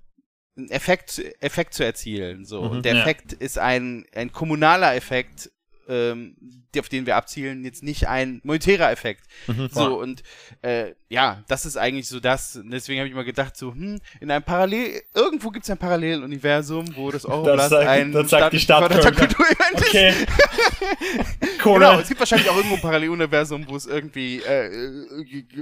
[0.55, 2.45] einen Effekt, Effekt zu erzielen.
[2.45, 2.63] So.
[2.63, 2.71] Mhm.
[2.71, 3.01] Und der Ja.
[3.01, 5.51] Effekt ist ein, ein kommunaler Effekt,
[5.89, 6.37] ähm,
[6.79, 9.25] auf den wir abzielen, jetzt nicht ein monetärer Effekt.
[9.47, 9.69] Mhm.
[9.73, 10.23] So, und
[10.61, 12.59] äh, ja, das ist eigentlich so das.
[12.65, 16.87] Deswegen habe ich mal gedacht, so, hm, in einem Parallel, irgendwo gibt es ein Paralleluniversum,
[16.97, 18.91] wo das Euroblast sagt- ein das sagt die Stadt.
[18.91, 19.89] Kulturevent ist.
[19.89, 20.15] Okay.
[21.65, 21.75] cool.
[21.75, 24.71] Genau, es gibt wahrscheinlich auch irgendwo ein Paralleluniversum, wo es irgendwie äh,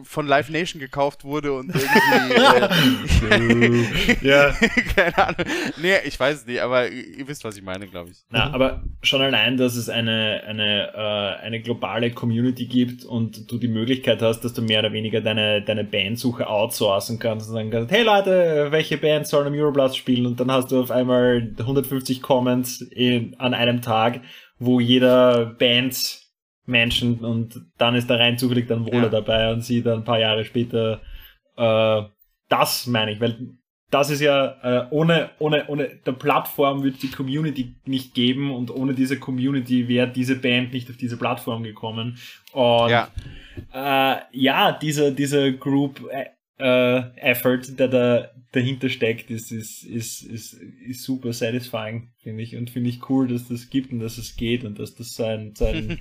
[0.05, 2.41] von Live Nation gekauft wurde und irgendwie.
[3.27, 4.53] Äh, ja.
[4.95, 5.45] keine Ahnung.
[5.81, 8.19] Nee, ich weiß es nicht, aber ihr ihr wisst, was ich meine, glaube ich.
[8.31, 13.59] Na, aber schon allein, dass es eine, eine, äh, eine globale Community gibt und du
[13.59, 17.71] die Möglichkeit hast, dass du mehr oder weniger deine, deine Bandsuche outsourcen kannst und sagen
[17.71, 20.27] kannst, hey Leute, welche Band sollen am Euroblast spielen?
[20.27, 24.21] Und dann hast du auf einmal 150 Comments in, an einem Tag,
[24.59, 26.21] wo jeder Band
[26.67, 29.09] Menschen und dann ist da rein zufällig dann Wohler Ja.
[29.09, 31.01] dabei und sie dann ein paar Jahre später
[31.57, 32.03] äh,
[32.49, 33.37] das meine ich, weil
[33.91, 38.71] das ist ja äh, ohne, ohne, ohne der Plattform wird die Community nicht geben und
[38.71, 42.17] ohne diese Community wäre diese Band nicht auf diese Plattform gekommen.
[42.53, 43.09] Und Ja.
[43.73, 46.27] Äh, ja, dieser, dieser Group äh,
[46.61, 52.57] äh, Effort, der da dahinter steckt, ist, ist, ist, ist, ist super satisfying, finde ich.
[52.57, 55.25] Und finde ich cool, dass das gibt und dass es geht und dass das so,
[55.25, 56.01] ein, so, ein,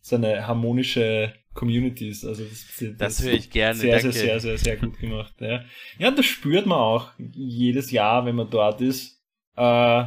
[0.00, 2.24] so eine harmonische Community ist.
[2.24, 4.12] Also das, Das höre ich gerne, Sehr, danke.
[4.12, 5.34] sehr, sehr, sehr, sehr gut gemacht.
[5.40, 5.64] Ja.
[5.98, 9.20] ja, und das spürt man auch jedes Jahr, wenn man dort ist.
[9.56, 10.04] Äh,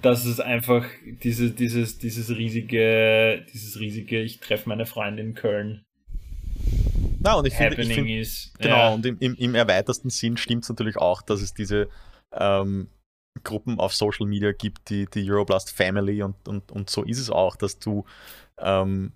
[0.00, 0.86] dass es einfach
[1.22, 5.84] diese, dieses, dieses riesige, dieses riesige, ich treffe meine Freundin in Köln
[7.22, 8.58] Na, und ich finde, find, ist.
[8.58, 8.88] Genau, Ja.
[8.90, 11.88] und im, im, im erweitersten Sinn stimmt es natürlich auch, dass es diese
[12.32, 12.88] ähm,
[13.44, 17.30] Gruppen auf Social Media gibt, die, die Euroblast Family und, und, und so ist es
[17.30, 18.04] auch, dass du
[18.58, 19.12] ähm,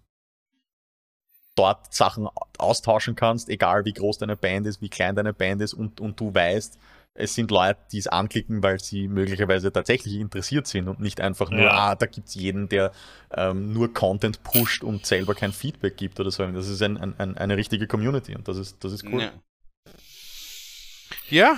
[1.57, 5.75] dort Sachen austauschen kannst, egal wie groß deine Band ist, wie klein deine Band ist
[5.75, 6.79] und, und du weißt,
[7.19, 11.51] es sind Leute, die es anklicken, weil sie möglicherweise tatsächlich interessiert sind und nicht einfach
[11.51, 11.71] nur, Ja.
[11.71, 12.93] ah, da gibt es jeden, der
[13.35, 16.47] ähm, nur Content pusht und selber kein Feedback gibt oder so.
[16.47, 19.23] Das ist ein, ein, ein, eine richtige Community und das ist, das ist cool.
[19.23, 19.33] Ja.
[21.29, 21.57] ja,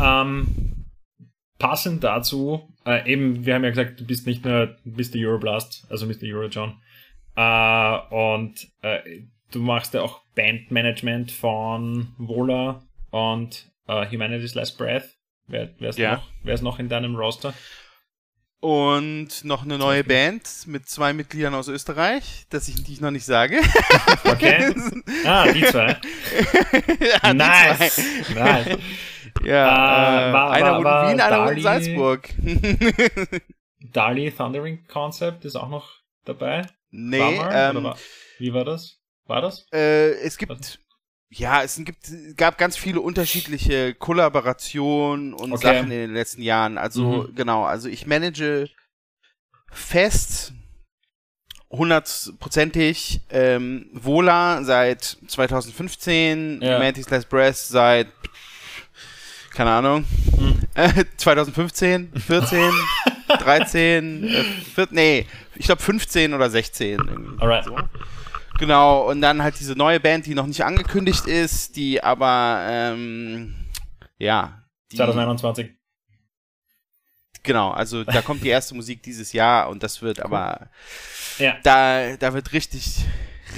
[0.00, 0.84] Ähm,
[1.58, 5.16] passend dazu, äh, eben, wir haben ja gesagt, du bist nicht nur Mr.
[5.16, 6.22] Euroblast, also Mr.
[6.24, 6.80] Eurojohn.
[7.36, 15.04] Äh, und äh, du machst ja auch Bandmanagement von Vola und äh, Humanity's Last Breath.
[15.46, 16.16] Wer, wer, ist Ja.
[16.16, 17.54] noch, wer ist noch in deinem Roster?
[18.60, 23.10] Und noch eine neue Band mit zwei Mitgliedern aus Österreich, das ich, die ich noch
[23.12, 23.60] nicht sage.
[24.24, 24.74] Okay.
[25.24, 25.96] ah, die zwei.
[27.00, 27.94] ja, die nice.
[27.96, 28.34] zwei.
[28.34, 28.78] nice.
[29.44, 32.28] Ja, Äh, äh, war- einer war- wohnt in Wien, einer wohnt in Salzburg.
[33.92, 35.92] Dali Thundering Concept ist auch noch
[36.24, 36.62] dabei.
[36.90, 37.98] nee, war mal, ähm, war,
[38.38, 38.98] wie war das?
[39.26, 39.66] War das?
[39.72, 40.78] Äh, es gibt, Was?
[41.30, 45.62] Ja, es gibt, gab ganz viele unterschiedliche Kollaborationen und Okay.
[45.62, 46.78] Sachen in den letzten Jahren.
[46.78, 47.34] Also, Mhm.
[47.34, 48.70] genau, also ich manage
[49.70, 50.52] fest
[51.70, 56.78] hundertprozentig ähm, Vola seit 2015, Ja.
[56.78, 58.08] Mantis Last Breath seit,
[59.54, 60.04] keine Ahnung,
[60.38, 60.60] Mhm.
[60.74, 62.72] äh, 2015, 14,
[63.38, 67.00] 13, äh, 14, nee, ich glaube 15 oder 16.
[67.08, 67.64] irgendwie Alright.
[67.64, 67.76] So.
[68.58, 73.54] Genau, und dann halt diese neue Band, die noch nicht angekündigt ist, die aber, ähm,
[74.18, 74.64] ja.
[74.90, 75.70] Die, 2021.
[77.44, 80.70] Genau, also da kommt die erste Musik dieses Jahr und das wird aber,
[81.38, 81.56] Ja.
[81.62, 83.04] da, da wird richtig,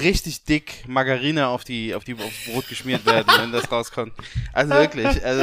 [0.03, 4.13] richtig dick Margarine auf die, auf die aufs Brot geschmiert werden, wenn das rauskommt.
[4.53, 5.25] Also wirklich.
[5.25, 5.43] Also,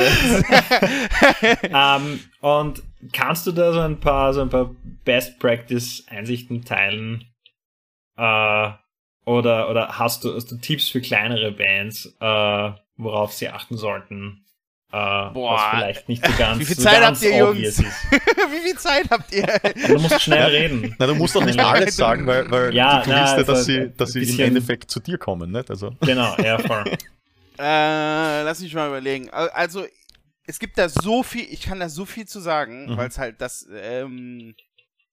[1.63, 4.69] ähm, und kannst du da so ein paar, so ein paar
[5.03, 7.25] Best Practice Einsichten teilen?
[8.17, 8.71] Äh,
[9.27, 14.45] oder, oder hast du, hast du Tipps für kleinere Bands, äh, worauf sie achten sollten?
[14.87, 17.59] Uh, Boah, was vielleicht nicht so ganz, wie viel so Zeit habt ihr, Jungs?
[17.83, 19.45] wie viel Zeit habt ihr?
[19.85, 20.95] Du musst schnell reden.
[20.97, 23.49] Na, du musst doch nicht alles sagen, weil, weil ja, du na, willst ja, dass
[23.49, 25.69] also, sie, dass sie im Endeffekt zu dir kommen, nicht?
[25.69, 25.93] Also.
[25.99, 26.85] Genau, ja, voll.
[27.59, 29.29] äh, lass mich mal überlegen.
[29.29, 29.85] Also,
[30.45, 32.95] es gibt da so viel, ich kann da so viel zu sagen, mhm.
[32.95, 34.55] weil es halt das, ähm,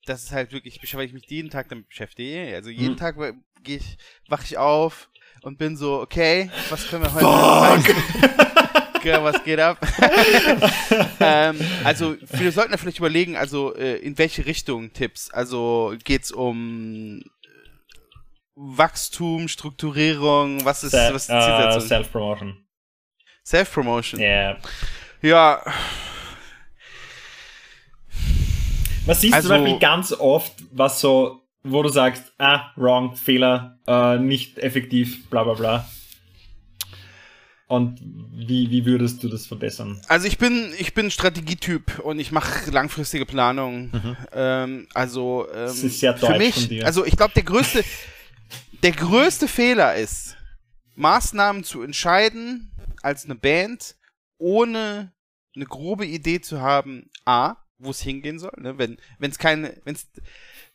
[0.07, 2.55] das ist halt wirklich, weil ich mich jeden Tag damit beschäftige.
[2.55, 2.98] Also jeden mhm.
[2.98, 3.16] Tag
[3.64, 3.96] gehe ich,
[4.29, 5.09] wache ich auf
[5.42, 8.44] und bin so, okay, was können wir heute Fuck!
[9.05, 9.79] was geht ab?
[11.20, 15.31] ähm, also, wir sollten ja vielleicht überlegen, also äh, in welche Richtung Tipps?
[15.31, 17.50] Also geht's um äh,
[18.55, 21.83] Wachstum, Strukturierung, was ist, Se was ist die Zielsetzung?
[21.83, 22.66] Uh, Self-Promotion.
[23.44, 24.20] Self-Promotion?
[24.20, 24.59] Yeah.
[25.20, 25.62] Ja.
[29.07, 33.79] Man sieht also, zum Beispiel ganz oft, was so wo du sagst, ah, wrong, Fehler,
[33.87, 35.88] äh, nicht effektiv, bla bla bla.
[37.66, 40.00] Und wie, wie würdest du das verbessern?
[40.07, 43.90] Also ich bin, ich bin Strategietyp und ich mache langfristige Planungen.
[43.90, 44.16] Mhm.
[44.33, 46.87] Ähm, also ähm, das ist sehr deutsch für mich, von dir.
[46.87, 47.83] also ich glaube, der größte,
[48.83, 50.37] der größte Fehler ist,
[50.94, 52.70] Maßnahmen zu entscheiden
[53.03, 53.96] als eine Band,
[54.37, 55.12] ohne
[55.57, 58.53] eine grobe Idee zu haben, a, wo es hingehen soll.
[58.59, 58.77] Ne?
[58.77, 60.07] Wenn es keine, wenn es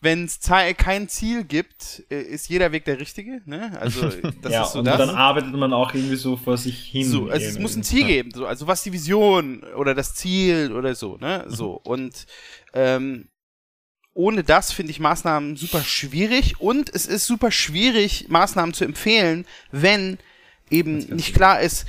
[0.02, 0.40] wenn es
[0.78, 3.42] kein Ziel gibt, äh, ist jeder Weg der richtige.
[3.46, 3.78] Ne?
[3.80, 4.10] Also
[4.42, 4.98] das ja, ist so und das.
[4.98, 7.06] dann arbeitet man auch irgendwie so vor sich hin.
[7.06, 8.32] So, also es muss ein Ziel geben.
[8.34, 11.18] So, also was die Vision oder das Ziel oder so.
[11.18, 11.46] Ne?
[11.46, 11.54] Mhm.
[11.54, 12.26] So und
[12.74, 13.28] ähm,
[14.14, 19.46] ohne das finde ich Maßnahmen super schwierig und es ist super schwierig, Maßnahmen zu empfehlen,
[19.72, 20.18] wenn
[20.70, 21.86] eben nicht klar ist,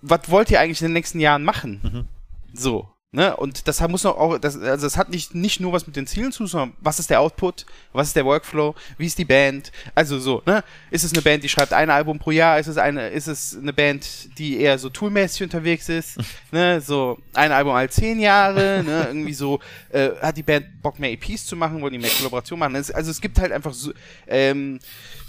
[0.00, 1.80] was wollt ihr eigentlich in den nächsten Jahren machen?
[1.82, 2.08] Mhm.
[2.52, 2.91] So.
[3.14, 3.36] Ne?
[3.36, 6.32] Und das muss auch, das, also das hat nicht, nicht nur was mit den Zielen
[6.32, 10.18] zu, sondern was ist der Output, was ist der Workflow, wie ist die Band, also
[10.18, 10.64] so, ne?
[10.90, 13.54] Ist es eine Band, die schreibt ein Album pro Jahr, ist es eine, ist es
[13.54, 16.16] eine Band, die eher so toolmäßig unterwegs ist,
[16.52, 16.80] ne?
[16.80, 19.04] So ein Album all zehn Jahre, ne?
[19.08, 22.58] Irgendwie so, äh, hat die Band Bock mehr EPs zu machen, wollen die mehr Kollaboration
[22.58, 22.76] machen?
[22.76, 23.92] Also es gibt halt einfach so,
[24.26, 24.78] ähm,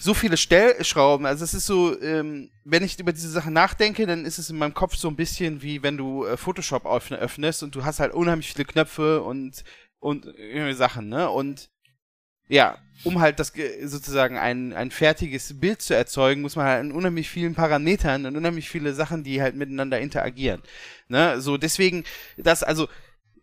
[0.04, 1.26] so viele Stellschrauben.
[1.26, 4.58] Also es ist so, ähm, wenn ich über diese Sachen nachdenke, dann ist es in
[4.58, 8.14] meinem Kopf so ein bisschen wie wenn du äh, Photoshop öffnest und du hast halt
[8.14, 9.64] unheimlich viele Knöpfe und
[10.00, 11.30] und irgendwie Sachen, ne?
[11.30, 11.70] Und
[12.50, 16.92] ja, um halt das sozusagen ein, ein fertiges Bild zu erzeugen, muss man halt an
[16.92, 20.62] unheimlich vielen Parametern und unheimlich viele Sachen, die halt miteinander interagieren.
[21.08, 21.42] Ne?
[21.42, 22.04] So, deswegen,
[22.38, 22.88] das, also,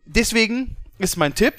[0.05, 1.55] deswegen ist mein Tipp,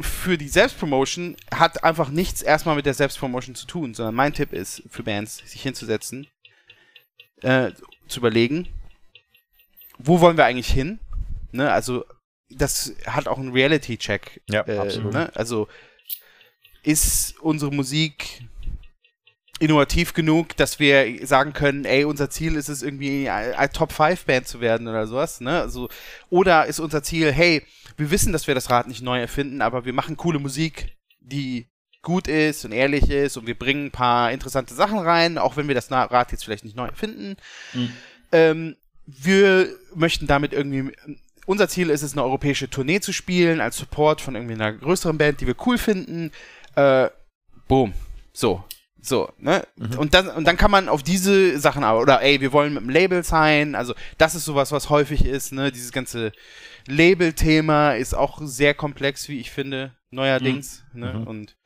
[0.00, 4.52] für die Selbstpromotion hat einfach nichts erstmal mit der Selbstpromotion zu tun, sondern mein Tipp
[4.52, 6.26] ist für Bands, sich hinzusetzen,
[7.42, 7.72] äh,
[8.08, 8.68] zu überlegen,
[9.98, 10.98] wo wollen wir eigentlich hin?
[11.52, 12.04] Ne, also
[12.50, 14.42] das hat auch einen Reality-Check.
[14.48, 15.12] Ja, äh, absolut.
[15.12, 15.30] Ne?
[15.34, 15.68] Also
[16.82, 18.42] ist unsere Musik
[19.60, 24.24] innovativ genug, dass wir sagen können, ey, unser Ziel ist es irgendwie eine Top 5
[24.24, 25.60] Band zu werden oder sowas, ne?
[25.60, 25.90] Also
[26.30, 27.62] oder ist unser Ziel, hey,
[27.98, 31.68] wir wissen, dass wir das Rad nicht neu erfinden, aber wir machen coole Musik, die
[32.00, 35.68] gut ist und ehrlich ist und wir bringen ein paar interessante Sachen rein, auch wenn
[35.68, 37.36] wir das Rad jetzt vielleicht nicht neu erfinden.
[37.74, 37.92] Mhm.
[38.32, 40.92] Ähm, wir möchten damit irgendwie,
[41.50, 45.18] unser Ziel ist es, eine europäische Tournee zu spielen, als Support von irgendwie einer größeren
[45.18, 46.30] Band, die wir cool finden.
[46.76, 47.08] Äh,
[47.66, 47.92] boom.
[48.32, 48.62] So.
[49.02, 49.66] So, ne?
[49.74, 49.98] Mhm.
[49.98, 52.84] Und, dann, und dann kann man auf diese Sachen aber, oder ey, wir wollen mit
[52.84, 55.72] dem Label sein, also das ist sowas, was häufig ist, ne?
[55.72, 56.32] Dieses ganze
[56.86, 61.00] Label-Thema ist auch sehr komplex, wie ich finde, neuerdings, mhm.
[61.00, 61.14] ne?
[61.14, 61.26] Mhm.
[61.26, 61.56] Und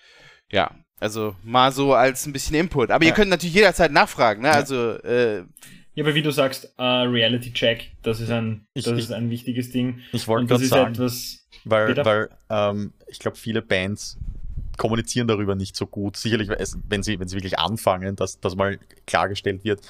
[0.51, 2.91] ja, also mal so als ein bisschen Input.
[2.91, 3.11] Aber ja.
[3.11, 4.49] ihr könnt natürlich jederzeit nachfragen, ne?
[4.49, 4.55] Ja.
[4.55, 5.45] Also, äh,
[5.95, 9.13] ja, aber wie du sagst, uh, Reality Check, das ist ein, ich, das ich, ist
[9.13, 10.01] ein wichtiges Ding.
[10.13, 14.19] Ich wollte gerade sagen, etwas, weil, weil ähm, ich glaube, viele Bands
[14.77, 16.17] kommunizieren darüber nicht so gut.
[16.17, 16.49] Sicherlich,
[16.89, 19.81] wenn sie, wenn sie wirklich anfangen, dass das mal klargestellt wird.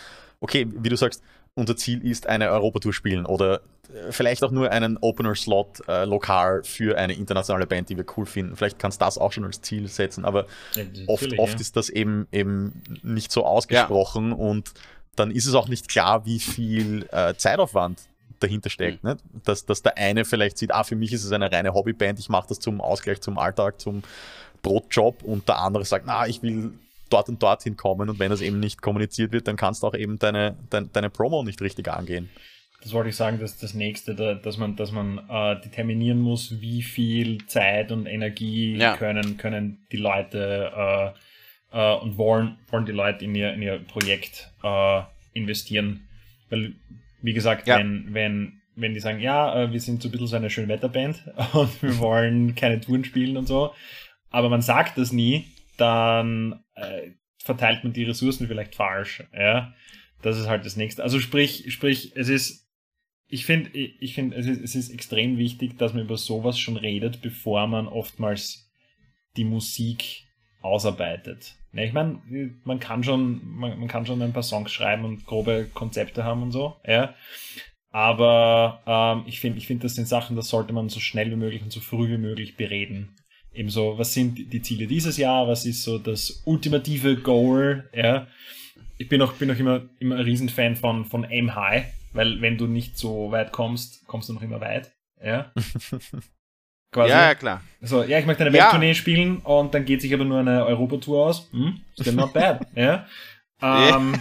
[0.40, 1.22] Okay, wie du sagst,
[1.54, 3.60] unser Ziel ist eine Europatour spielen oder
[3.92, 8.26] äh, vielleicht auch nur einen Opener-Slot äh, lokal für eine internationale Band, die wir cool
[8.26, 8.56] finden.
[8.56, 11.60] Vielleicht kannst du das auch schon als Ziel setzen, aber ja, oft, oft ja.
[11.60, 14.34] ist das eben, eben nicht so ausgesprochen ja.
[14.34, 14.72] und
[15.16, 18.00] dann ist es auch nicht klar, wie viel äh, Zeitaufwand
[18.40, 19.03] dahinter steckt.
[19.05, 19.11] Mhm.
[19.11, 19.16] Ne?
[19.44, 22.29] Dass, dass der eine vielleicht sieht, ah, für mich ist es eine reine Hobbyband, ich
[22.29, 24.03] mache das zum Ausgleich zum Alltag, zum
[24.62, 26.72] Brotjob und der andere sagt, na, ich will
[27.11, 29.94] dort und dorthin kommen und wenn das eben nicht kommuniziert wird, dann kannst du auch
[29.94, 32.31] eben deine, deine, deine Promo nicht richtig angehen.
[32.83, 36.83] Das wollte ich sagen, dass das nächste, dass man, dass man äh, determinieren muss, wie
[36.83, 38.96] viel Zeit und Energie ja.
[38.96, 41.18] können, können die Leute äh,
[41.74, 45.02] äh, und wollen, wollen die Leute in ihr, in ihr Projekt äh,
[45.34, 46.08] investieren.
[46.48, 46.74] Weil,
[47.20, 47.78] wie gesagt, Ja.
[47.78, 51.24] wenn, wenn, wenn die sagen, ja, äh, wir sind so ein bisschen so eine Schönwetterband
[51.52, 53.74] und wir wollen keine Touren spielen und so,
[54.30, 59.22] aber man sagt das nie, dann äh, verteilt man die Ressourcen vielleicht falsch.
[59.37, 59.74] Ja,
[60.22, 61.02] das ist halt das nächste.
[61.02, 62.68] Also sprich, sprich, es ist,
[63.28, 66.58] ich finde, ich ich finde, es ist, es ist extrem wichtig, dass man über sowas
[66.58, 68.70] schon redet, bevor man oftmals
[69.37, 70.23] die Musik
[70.64, 71.55] ausarbeitet.
[71.72, 72.20] Ja, ich meine,
[72.64, 76.42] man kann schon, man, man kann schon ein paar Songs schreiben und grobe Konzepte haben
[76.42, 77.14] und so, ja.
[77.90, 81.37] Aber ähm, ich finde, ich finde, das sind Sachen, das sollte man so schnell wie
[81.37, 83.16] möglich und so früh wie möglich bereden.
[83.53, 85.46] Ebenso, was sind die Ziele dieses Jahr?
[85.46, 87.88] Was ist so das ultimative Goal?
[87.94, 88.27] Ja.
[88.98, 92.59] Ich bin auch, bin auch immer, immer ein Riesenfan von, von Aim High, weil wenn
[92.59, 94.90] du nicht so weit kommst, kommst du noch immer weit.
[95.22, 95.53] Ja.
[96.94, 97.11] Quasi.
[97.11, 97.61] Ja, ja, klar.
[97.80, 98.64] So, ja, ich möchte eine Ja.
[98.64, 101.50] Welttournee spielen und dann geht sich aber nur eine Europatour aus.
[101.52, 101.80] Hm?
[102.00, 102.64] Still not bad.
[102.76, 103.04] ja.
[103.61, 104.14] Ähm,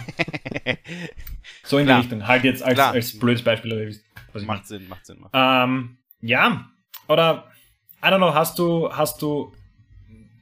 [1.62, 1.98] so in Klar.
[1.98, 2.26] die Richtung.
[2.26, 2.92] Halt jetzt als, Klar.
[2.92, 3.96] als blödes Beispiel.
[4.44, 5.20] Macht Sinn, macht Sinn.
[5.20, 5.30] Macht.
[5.34, 6.66] Ähm, ja,
[7.06, 7.48] oder
[8.02, 9.52] I don't know, hast du, hast du,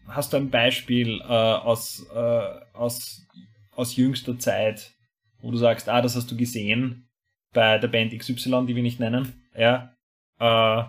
[0.08, 3.26] hast du ein Beispiel äh, aus, äh, aus,
[3.76, 4.92] aus jüngster Zeit,
[5.42, 7.10] wo du sagst, ah, das hast du gesehen
[7.52, 9.94] bei der Band XY, die wir nicht nennen, ja,
[10.38, 10.84] äh,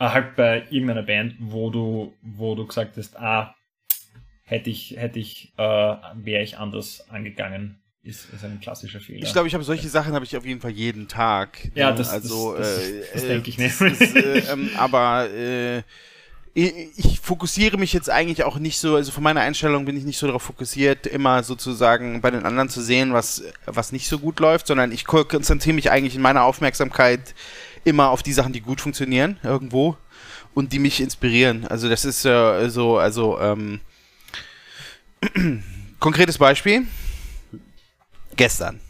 [0.00, 3.54] halt bei irgendeiner Band, wo du, wo du gesagt hast, ah,
[4.44, 9.24] hätte ich, hätte ich, äh, wäre ich anders angegangen, ist, ist ein klassischer Fehler.
[9.24, 11.70] Ich glaube, ich habe solche Sachen habe ich auf jeden Fall jeden Tag.
[11.74, 11.96] Ja, ne?
[11.96, 14.16] das- also, das- das- äh, das äh, denke ich das nicht.
[14.16, 15.82] Äh, ähm, aber äh,
[16.56, 20.18] ich, fokussiere mich jetzt eigentlich auch nicht so, also von meiner Einstellung bin ich nicht
[20.18, 24.38] so darauf fokussiert, immer sozusagen bei den anderen zu sehen, was, was nicht so gut
[24.38, 27.34] läuft, sondern ich ko- konzentriere mich eigentlich in meiner Aufmerksamkeit
[27.84, 29.96] immer auf die Sachen, die gut funktionieren irgendwo
[30.54, 31.66] und die mich inspirieren.
[31.66, 33.80] Also das ist äh, so, also ähm,
[36.00, 36.86] konkretes Beispiel.
[38.36, 38.80] Gestern.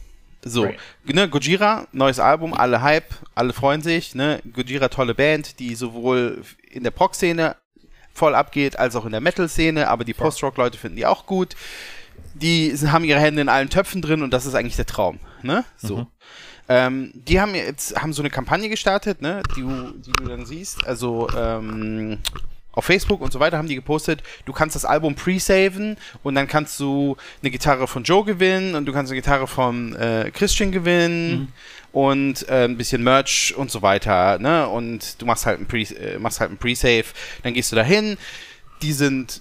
[0.47, 0.79] So, Right.
[1.07, 4.43] ne, Gojira, neues Album, alle Hype, alle freuen sich, ne?
[4.53, 7.57] Gojira tolle Band, die sowohl in der Prog-Szene
[8.13, 11.57] voll abgeht, als auch in der Metal-Szene, aber die Post-Rock-Leute finden die auch gut.
[12.35, 15.65] Die haben ihre Hände in allen Töpfen drin und das ist eigentlich der Traum, ne?
[15.79, 16.07] So.
[16.69, 20.47] Ähm, die haben jetzt haben so eine Kampagne gestartet, ne, die, du- die du dann
[20.47, 20.87] siehst.
[20.87, 22.19] Also ähm,
[22.73, 26.49] auf Facebook und so weiter haben die gepostet, du kannst das Album pre-saven und dann
[26.49, 30.73] kannst du eine Gitarre von Joe gewinnen und du kannst eine Gitarre von äh, Christian
[30.73, 31.53] gewinnen
[31.93, 34.67] und äh, ein bisschen Merch und so weiter, ne?
[34.69, 37.05] Und du machst halt ein Pre äh, machst halt ein Pre-Save,
[37.45, 38.17] dann gehst du dahin.
[38.83, 39.41] Die sind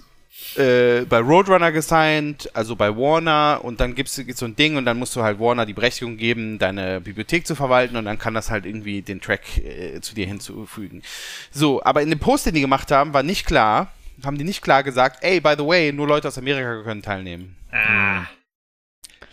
[0.56, 4.84] äh, bei Roadrunner gesigned, also bei Warner und dann gibt's, gibt's so ein Ding und
[4.84, 8.34] dann musst du halt Warner die Berechtigung geben, deine Bibliothek zu verwalten und dann kann
[8.34, 11.02] das halt irgendwie den Track äh, zu dir hinzufügen.
[11.50, 13.92] So, aber in dem Post, den die gemacht haben, war nicht klar,
[14.24, 17.56] haben die nicht klar gesagt, ey, by the way, nur Leute aus Amerika können teilnehmen.
[17.72, 18.24] ah,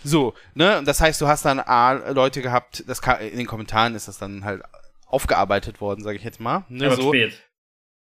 [0.03, 3.45] So, ne, und das heißt, du hast dann A, Leute gehabt, das ka- in den
[3.47, 4.63] Kommentaren ist das dann halt
[5.05, 6.63] aufgearbeitet worden, sage ich jetzt mal.
[6.69, 7.09] Ne, aber so.
[7.13, 7.41] spät.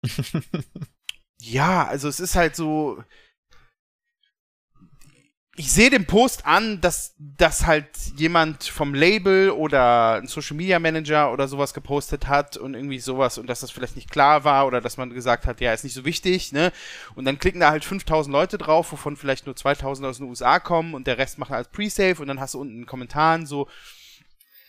[1.40, 3.03] Ja, also es ist halt so.
[5.57, 10.79] Ich sehe den Post an, dass das halt jemand vom Label oder ein Social Media
[10.79, 14.66] Manager oder sowas gepostet hat und irgendwie sowas und dass das vielleicht nicht klar war
[14.66, 16.72] oder dass man gesagt hat, ja, ist nicht so wichtig, ne?
[17.14, 20.61] Und dann klicken da halt 5000 Leute drauf, wovon vielleicht nur 2000 aus den USA
[20.61, 23.44] kommen und der Rest macht als Pre-Save und dann hast du unten in den Kommentaren
[23.44, 23.68] so,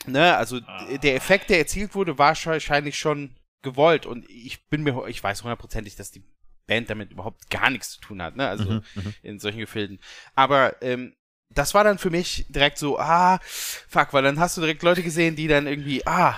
[0.05, 0.36] ne?
[0.38, 5.05] Also d- der Effekt, der erzielt wurde, war wahrscheinlich schon gewollt und ich bin mir,
[5.07, 6.23] ich weiß hundertprozentig, dass die
[6.67, 8.47] Band damit überhaupt gar nichts zu tun hat, ne?
[8.47, 9.13] Also Mhm, mhm.
[9.24, 10.00] in solchen Gefilden.
[10.36, 11.13] Aber ähm,
[11.50, 15.04] das war dann für mich direkt so, ah, fuck, weil dann hast du direkt Leute
[15.04, 16.38] gesehen, die dann irgendwie, ah,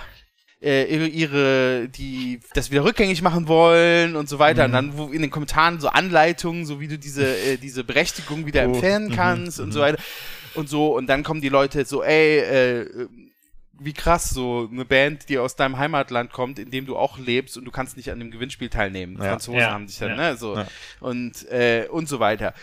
[0.60, 4.64] äh, ihre, ihre, die das wieder rückgängig machen wollen und so weiter.
[4.64, 8.46] Und dann wo in den Kommentaren so Anleitungen, so wie du diese, äh, diese Berechtigung
[8.46, 9.72] wieder Oh, entfernen mhm, kannst und mhm.
[9.72, 10.02] so weiter.
[10.54, 13.08] Und so, und dann kommen die Leute so, ey, äh,
[13.80, 17.56] wie krass, so eine Band, die aus deinem Heimatland kommt, in dem du auch lebst
[17.56, 19.16] und du kannst nicht an dem Gewinnspiel teilnehmen.
[19.18, 19.30] Ja.
[19.30, 19.70] Franzosen Ja.
[19.72, 20.16] haben dich dann, Ja.
[20.16, 20.56] ne, so.
[20.56, 20.66] Ja.
[21.00, 22.54] Und, äh, und so weiter.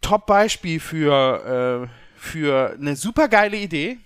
[0.00, 3.98] Top-Beispiel für, äh, für eine super geile Idee.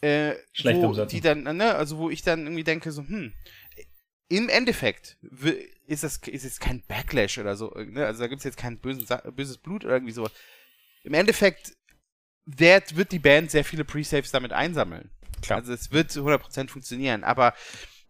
[0.00, 1.08] Äh, Schlechte wo Umsetzung.
[1.08, 3.32] die dann, ne, also wo ich dann irgendwie denke, so, hm,
[4.28, 5.18] im Endeffekt
[5.86, 8.06] ist das ist jetzt kein Backlash oder so, ne?
[8.06, 9.06] Also da gibt es jetzt kein bösen,
[9.36, 10.32] böses Blut oder irgendwie sowas.
[11.04, 11.76] Im Endeffekt
[12.46, 15.10] wird, wird die Band sehr viele Pre-Saves damit einsammeln.
[15.42, 15.60] Klar.
[15.60, 17.54] Also es wird zu 100% funktionieren, aber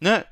[0.01, 0.25] ne,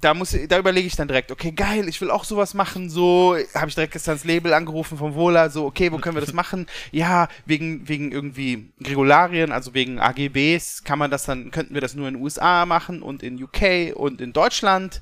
[0.00, 3.36] da muss da überlege ich dann direkt, okay, geil, ich will auch sowas machen, so
[3.54, 6.32] habe ich direkt gestern das Label angerufen vom Vola, so okay, wo können wir das
[6.34, 6.66] machen?
[6.92, 11.94] Ja, wegen wegen irgendwie Regularien, also wegen AGBs kann man das dann könnten wir das
[11.94, 15.00] nur in den USA machen und in UK und in Deutschland.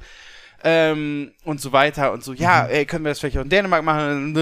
[0.66, 3.84] Ähm, und so weiter und so, ja, ey, können wir das vielleicht auch in Dänemark
[3.84, 4.32] machen?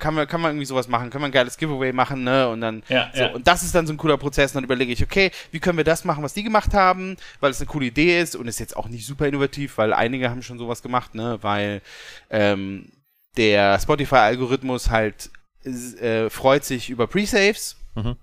[0.00, 1.08] Kann man, kann man irgendwie sowas machen?
[1.08, 2.48] Können wir ein geiles Giveaway machen, ne?
[2.48, 3.28] Und dann, Ja, so, ja.
[3.30, 4.50] und das ist dann so ein cooler Prozess.
[4.50, 7.52] Und dann überlege ich, okay, wie können wir das machen, was die gemacht haben, weil
[7.52, 10.42] es eine coole Idee ist und ist jetzt auch nicht super innovativ, weil einige haben
[10.42, 11.38] schon sowas gemacht, ne?
[11.42, 11.80] Weil
[12.28, 12.90] ähm,
[13.36, 15.30] der Spotify-Algorithmus halt
[15.64, 18.16] äh, freut sich über Pre-Saves, Mhm.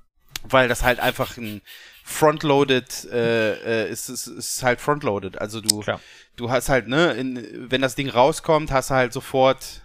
[0.43, 1.61] weil das halt einfach ein
[2.07, 5.41] frontloaded äh, äh, ist, ist, ist halt frontloaded.
[5.41, 5.99] Also du, Klar.
[6.35, 9.81] du hast halt, ne, in, wenn das Ding rauskommt, hast du halt sofort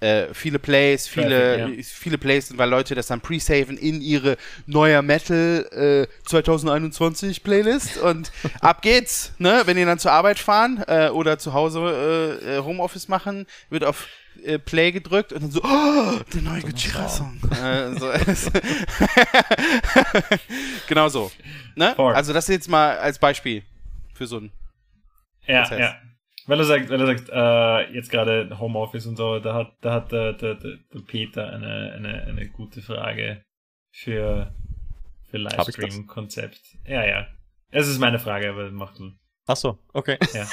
[0.00, 5.00] äh, viele Plays, viele, Traffic, viele Plays, weil Leute das dann pre-saven in ihre neuer
[5.00, 9.62] Metal äh, 2021 Playlist und ab geht's, ne?
[9.64, 13.84] Wenn die dann zur Arbeit fahren äh, oder zu Hause äh, äh, Homeoffice machen, wird
[13.84, 14.06] auf
[14.44, 17.38] äh, Play gedrückt und dann so, oh, der neue Gojira-Song.
[17.52, 18.10] äh, so,
[20.88, 21.30] genau so.
[21.76, 21.98] Ne?
[21.98, 23.62] Also das jetzt mal als Beispiel
[24.14, 24.52] für so ein
[25.46, 25.78] Ja, Prozess.
[25.80, 25.96] ja.
[26.46, 29.92] Weil er sagt, weil er sagt, äh, jetzt gerade Homeoffice und so, da hat, da
[29.92, 33.42] hat der, der, der, Peter eine, eine, eine gute Frage
[33.92, 34.54] für,
[35.30, 35.36] für?
[35.36, 36.60] Livestream-Konzept.
[36.86, 37.26] Ja, ja.
[37.70, 39.12] Es ist meine Frage, aber mach du.
[39.46, 40.16] Ach so, okay.
[40.32, 40.46] Ja.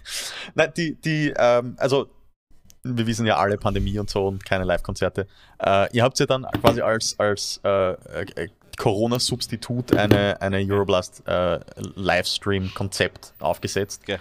[0.54, 2.10] Nein, die, die, ähm, also
[2.86, 5.26] wir wissen ja alle Pandemie und so und keine Live-Konzerte.
[5.58, 11.60] Äh, ihr habt ja dann quasi als, als äh, äh, Corona-Substitut eine, eine Euroblast äh,
[11.94, 14.02] Livestream-Konzept aufgesetzt.
[14.06, 14.18] Ja.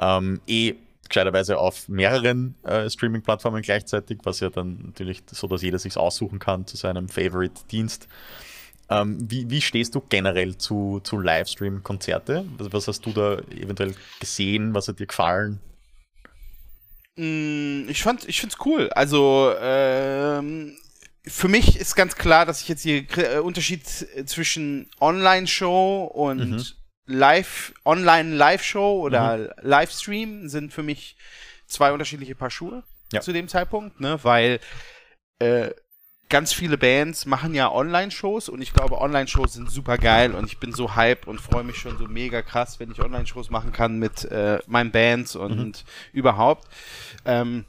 [0.00, 0.74] Ähm, eh
[1.08, 6.38] gescheiterweise auf mehreren äh, Streaming-Plattformen gleichzeitig, was ja dann natürlich so, dass jeder sich aussuchen
[6.38, 8.08] kann zu seinem Favorite-Dienst.
[8.88, 12.44] Ähm, wie, wie stehst du generell zu, zu Livestream-Konzerte?
[12.58, 14.74] Was, was hast du da eventuell gesehen?
[14.74, 15.60] Was hat dir gefallen?
[17.20, 18.88] Mm, Ich fand, ich find's cool.
[18.90, 20.76] Also ähm,
[21.26, 23.82] für mich ist ganz klar, dass ich jetzt hier äh, Unterschied
[24.16, 26.64] äh, zwischen Online-Show und Mhm.
[27.06, 31.16] Live, Online-Live-Show oder Livestream sind für mich
[31.66, 33.20] zwei unterschiedliche Paar Schuhe Ja.
[33.20, 34.18] zu dem Zeitpunkt, ne?
[34.22, 34.60] Weil
[35.40, 35.70] äh,
[36.30, 40.58] ganz viele Bands machen ja Online-Shows und ich glaube, Online-Shows sind super geil und ich
[40.58, 43.98] bin so hype und freue mich schon so mega krass, wenn ich Online-Shows machen kann
[43.98, 46.68] mit äh, meinen Bands und überhaupt.
[47.26, 47.66] Ähm,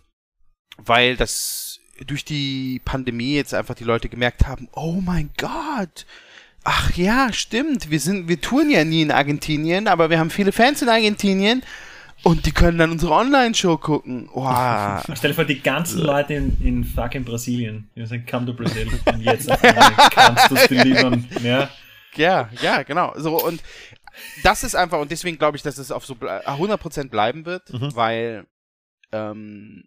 [0.77, 6.05] weil das durch die Pandemie jetzt einfach die Leute gemerkt haben, oh mein Gott,
[6.63, 10.51] ach ja, stimmt, wir sind, wir touren ja nie in Argentinien, aber wir haben viele
[10.51, 11.63] Fans in Argentinien
[12.23, 14.29] und die können dann unsere Online-Show gucken.
[14.33, 15.03] Wow.
[15.15, 18.87] Stell dir vor, die ganzen Leute in, in fucking Brasilien, die sagen, come to Brazil.
[19.05, 19.47] Und jetzt
[20.11, 21.27] kannst du es delivern.
[21.43, 21.69] Ja.
[22.15, 23.13] Ja, ja, genau.
[23.17, 23.61] So und
[24.43, 27.71] das ist einfach und deswegen glaube ich, dass es auf so ble 100% bleiben wird,
[27.71, 27.95] Mhm.
[27.95, 28.47] weil
[29.13, 29.85] ähm,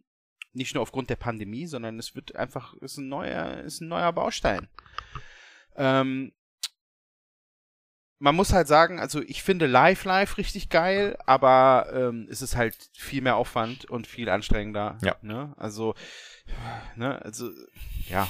[0.55, 4.13] nicht nur aufgrund der Pandemie, sondern es wird einfach ist ein neuer ist ein neuer
[4.13, 4.69] Baustein.
[5.77, 6.33] Ähm,
[8.25, 12.57] man muss halt sagen, also ich finde Live Live richtig geil, aber ähm, es ist
[12.57, 14.97] halt viel mehr Aufwand und viel anstrengender.
[15.03, 15.17] Ja.
[15.21, 15.53] Ne?
[15.59, 15.95] Also,
[16.97, 17.51] ne, also,
[18.09, 18.27] ja.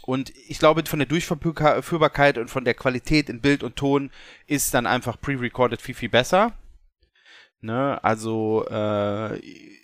[0.00, 4.10] Und ich glaube, von der Durchführbarkeit und von der Qualität in Bild und Ton
[4.46, 6.54] ist dann einfach pre-recorded viel, viel besser.
[7.62, 7.98] Ne?
[8.02, 9.38] Also, äh,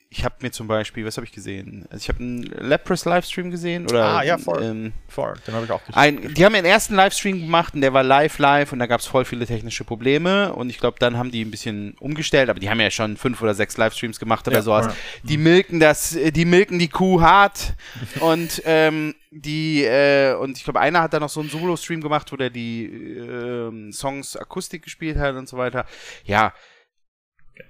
[0.08, 1.84] ich habe mir zum Beispiel, was habe ich gesehen?
[1.90, 4.62] Also ich habe einen Leprous Livestream gesehen oder Ah, ja, voll.
[4.62, 5.94] ähm, Voll, den habe ich auch gesehen.
[5.98, 9.00] ein, die haben ihren ersten Livestream gemacht und der war live live und da gab
[9.00, 12.60] es voll viele technische Probleme und ich glaube, dann haben die ein bisschen umgestellt, aber
[12.60, 14.86] die haben ja schon fünf oder sechs Livestreams gemacht oder Ja, sowas.
[14.86, 14.94] ja.
[15.24, 17.74] Die milken das, äh, die milken die Kuh hart
[18.20, 22.32] und ähm, die äh, und ich glaube, einer hat da noch so einen Solo-Stream gemacht,
[22.32, 25.84] wo der die ähm, Songs Akustik gespielt hat und so weiter.
[26.24, 26.54] Ja,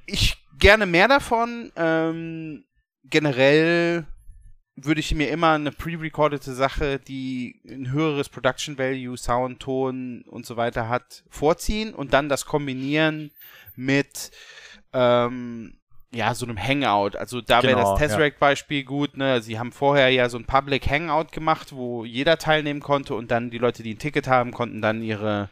[0.06, 1.72] ich gerne mehr davon.
[1.76, 2.64] Ähm,
[3.04, 4.06] generell
[4.76, 10.44] würde ich mir immer eine pre-recordete Sache, die ein höheres Production Value, Sound, Ton und
[10.44, 13.30] so weiter hat, vorziehen und dann das kombinieren
[13.74, 14.30] mit
[14.92, 15.78] ähm,
[16.12, 17.16] ja, so einem Hangout.
[17.16, 19.16] Also da wäre Genau, das Tesseract-Beispiel gut.
[19.16, 19.40] Ne?
[19.42, 23.50] Sie haben vorher ja so ein Public Hangout gemacht, wo jeder teilnehmen konnte und dann
[23.50, 25.50] die Leute, die ein Ticket haben, konnten dann ihre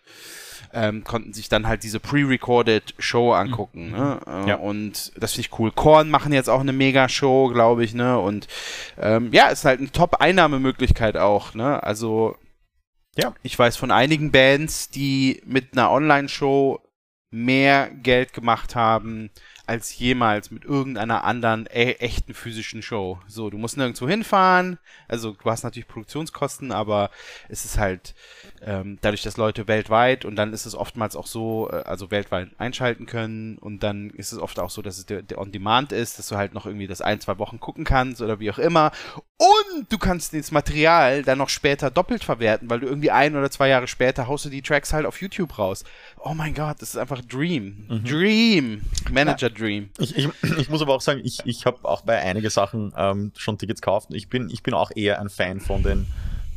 [0.74, 3.92] ähm, konnten sich dann halt diese pre-recorded Show angucken.
[3.92, 4.20] Ne?
[4.26, 4.56] Äh, Ja.
[4.56, 5.70] Und das finde ich cool.
[5.70, 8.18] Korn machen jetzt auch eine Mega-Show, glaube ich, ne?
[8.18, 8.48] Und
[9.00, 11.82] ähm, ja, ist halt eine Top-Einnahmemöglichkeit auch, ne?
[11.82, 12.36] Also
[13.16, 13.34] Ja.
[13.42, 16.80] ich weiß von einigen Bands, die mit einer Online-Show
[17.30, 19.30] mehr Geld gemacht haben
[19.66, 23.18] als jemals mit irgendeiner anderen e echten physischen Show.
[23.26, 27.10] So, du musst nirgendwo hinfahren, also du hast natürlich Produktionskosten, aber
[27.48, 28.14] es ist halt
[28.62, 32.50] ähm, dadurch, dass Leute weltweit und dann ist es oftmals auch so, äh, also weltweit
[32.58, 36.18] einschalten können und dann ist es oft auch so, dass es der, der On-Demand ist,
[36.18, 38.92] dass du halt noch irgendwie das ein, zwei Wochen gucken kannst oder wie auch immer
[39.36, 43.50] und du kannst das Material dann noch später doppelt verwerten, weil du irgendwie ein oder
[43.50, 45.84] zwei Jahre später haust du die Tracks halt auf YouTube raus.
[46.18, 47.86] Oh mein Gott, das ist einfach Dream.
[48.04, 48.82] Dream.
[49.10, 49.90] Manager dream.
[49.98, 50.28] Ich, ich,
[50.58, 53.80] ich muss aber auch sagen, ich, ich habe auch bei einigen Sachen ähm, schon Tickets
[53.80, 54.08] gekauft.
[54.12, 56.06] Ich bin, ich bin auch eher ein Fan von den,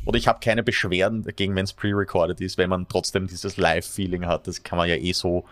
[0.06, 4.26] oder ich habe keine Beschwerden dagegen, wenn es pre-recorded ist, wenn man trotzdem dieses Live-Feeling
[4.26, 4.48] hat.
[4.48, 5.46] Das kann man ja eh so,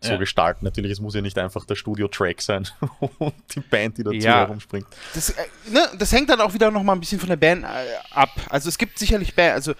[0.00, 0.16] so Ja.
[0.18, 0.64] gestalten.
[0.64, 2.66] Natürlich, es muss ja nicht einfach der Studio-Track sein
[3.18, 4.38] und die Band, die dazu Ja.
[4.46, 4.86] herumspringt.
[5.14, 7.64] Das, äh, ne, das hängt dann auch wieder noch mal ein bisschen von der Band
[7.64, 7.68] äh,
[8.10, 8.30] ab.
[8.48, 9.74] Also es gibt sicherlich Band, also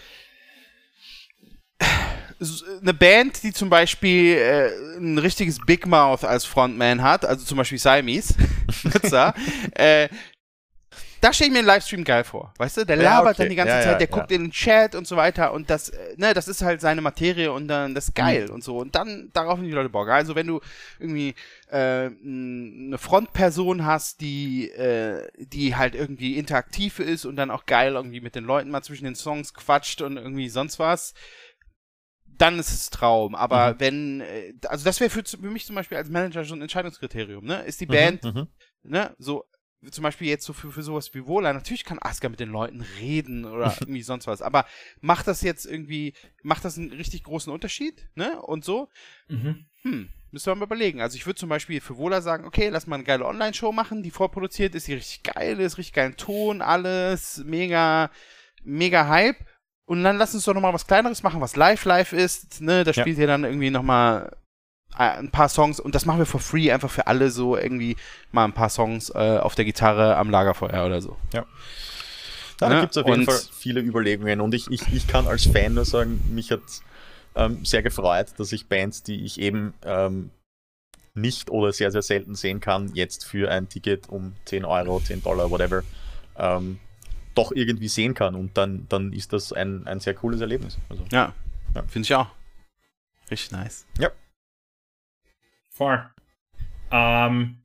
[2.82, 7.58] eine Band, die zum Beispiel äh, ein richtiges Big Mouth als Frontman hat, also zum
[7.58, 8.34] Beispiel Siamese,
[8.84, 9.34] Nizza,
[9.74, 10.08] äh,
[11.20, 12.86] da stelle ich mir einen Livestream geil vor, weißt du?
[12.86, 13.38] Der Ja, labert okay.
[13.38, 14.08] dann die ganze Ja, Zeit, ja, der ja.
[14.08, 17.00] guckt in den Chat und so weiter und das, äh, ne, das ist halt seine
[17.00, 18.52] Materie und dann das ist geil Mhm.
[18.52, 20.08] und so und dann darauf haben die Leute Bock.
[20.08, 20.60] Also wenn du
[21.00, 21.34] irgendwie
[21.70, 27.94] äh, eine Frontperson hast, die, äh, die halt irgendwie interaktiv ist und dann auch geil
[27.94, 31.14] irgendwie mit den Leuten mal zwischen den Songs quatscht und irgendwie sonst was,
[32.38, 33.34] dann ist es Traum.
[33.34, 33.80] Aber Mhm.
[33.80, 37.44] wenn, äh, also das wäre für, für mich zum Beispiel als Manager schon ein Entscheidungskriterium,
[37.44, 37.62] ne?
[37.64, 38.48] Ist die Band, Mhm, mhm.
[38.84, 39.44] ne, so,
[39.92, 42.80] zum Beispiel jetzt so für, für sowas wie Wohler, natürlich kann Aska mit den Leuten
[43.00, 44.66] reden oder irgendwie sonst was, aber
[45.00, 48.40] macht das jetzt irgendwie, macht das einen richtig großen Unterschied, ne?
[48.42, 48.88] Und so,
[49.28, 49.66] Mhm.
[49.82, 51.00] hm, müssen wir mal überlegen.
[51.00, 54.02] Also ich würde zum Beispiel für Wohler sagen, okay, lass mal eine geile Online-Show machen,
[54.02, 58.10] die vorproduziert ist, die richtig geil ist, richtig geilen Ton, alles, mega,
[58.64, 59.36] mega Hype.
[59.88, 62.92] Und dann lass uns doch nochmal was Kleineres machen, was live live ist, ne, da
[62.92, 63.02] Ja.
[63.02, 64.36] spielt ihr dann irgendwie nochmal
[64.94, 67.96] ein paar Songs und das machen wir for free, einfach für alle so irgendwie
[68.30, 71.16] mal ein paar Songs äh, auf der Gitarre am Lagerfeuer oder so.
[71.32, 71.46] Ja,
[72.58, 75.46] da Ja, gibt es auf jeden Fall viele Überlegungen und ich, ich, ich kann als
[75.46, 76.60] Fan nur sagen, mich hat
[77.34, 80.30] ähm, sehr gefreut, dass ich Bands, die ich eben ähm,
[81.14, 85.22] nicht oder sehr, sehr selten sehen kann, jetzt für ein Ticket um 10 Euro, 10
[85.22, 85.82] Dollar, whatever,
[86.36, 86.78] ähm,
[87.38, 90.78] doch irgendwie sehen kann und dann, dann ist das ein, ein sehr cooles Erlebnis.
[90.88, 91.34] Also, Ja,
[91.74, 91.82] Ja.
[91.86, 92.28] finde ich auch.
[93.30, 93.86] Richtig nice.
[95.70, 96.04] Voll.
[96.90, 97.58] Ähm,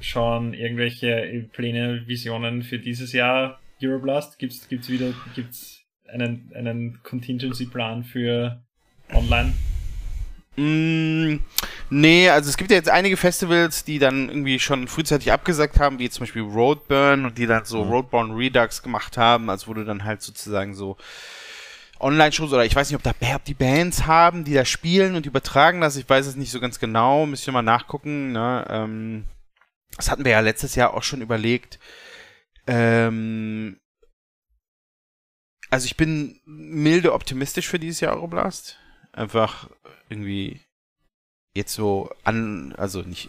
[0.00, 4.38] schon irgendwelche Pläne, Visionen für dieses Jahr Euroblast?
[4.38, 8.64] Gibt's, gibt's wieder, gibt's einen, einen Contingency-Plan für
[9.12, 9.52] online?
[10.56, 11.40] Mm,
[11.90, 15.98] nee, also es gibt ja jetzt einige Festivals, die dann irgendwie schon frühzeitig abgesagt haben,
[15.98, 17.90] wie zum Beispiel Roadburn und die dann so Mhm.
[17.90, 20.96] Roadburn Redux gemacht haben, also wo du dann halt sozusagen so
[22.00, 25.26] Online-Shows oder ich weiß nicht, ob, da, ob die Bands haben, die da spielen und
[25.26, 28.66] übertragen das, ich weiß es nicht so ganz genau, müsst ihr mal nachgucken, ne?
[28.68, 29.24] ähm,
[29.96, 31.78] das hatten wir ja letztes Jahr auch schon überlegt.
[32.66, 33.78] Ähm,
[35.70, 38.78] also ich bin milde optimistisch für dieses Jahr Euroblast.
[39.16, 39.68] Einfach
[40.08, 40.60] irgendwie
[41.56, 43.28] jetzt so an, also nicht,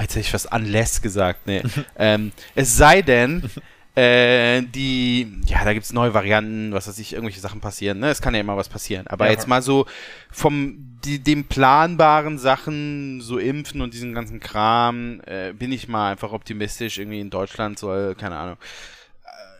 [0.00, 1.62] jetzt hätte ich was unless gesagt, nee.
[1.96, 3.48] ähm, es sei denn,
[3.94, 8.08] äh, die, ja, da gibt es neue Varianten, was weiß ich, irgendwelche Sachen passieren, ne?
[8.10, 9.06] Es kann ja immer was passieren.
[9.08, 9.32] Aber Ja.
[9.32, 9.86] jetzt mal so
[10.30, 16.10] vom die, dem planbaren Sachen, so Impfen und diesen ganzen Kram, äh, bin ich mal
[16.10, 16.98] einfach optimistisch.
[16.98, 18.56] Irgendwie in Deutschland soll, keine Ahnung,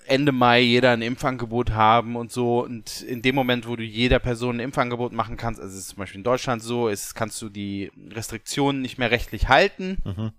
[0.08, 2.64] Ende Mai jeder ein Impfangebot haben und so.
[2.64, 5.88] Und in dem Moment, wo du jeder Person ein Impfangebot machen kannst, also es ist
[5.90, 10.32] zum Beispiel in Deutschland so, ist, kannst du die Restriktionen nicht mehr rechtlich halten Mhm.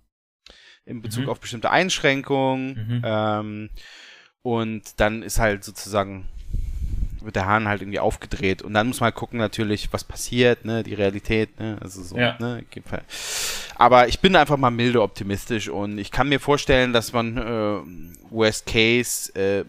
[0.84, 1.28] in Bezug Mhm.
[1.30, 2.68] auf bestimmte Einschränkungen.
[2.74, 3.02] Mhm.
[3.04, 3.70] Ähm,
[4.42, 6.26] und dann ist halt sozusagen,
[7.24, 8.62] wird der Hahn halt irgendwie aufgedreht.
[8.62, 12.16] Und dann muss man halt gucken natürlich, was passiert, ne, die Realität, ne, also so,
[12.18, 12.36] Ja.
[12.38, 12.64] ne,
[13.76, 18.30] aber ich bin einfach mal milde optimistisch und ich kann mir vorstellen, dass man äh,
[18.30, 19.64] Worst Case äh,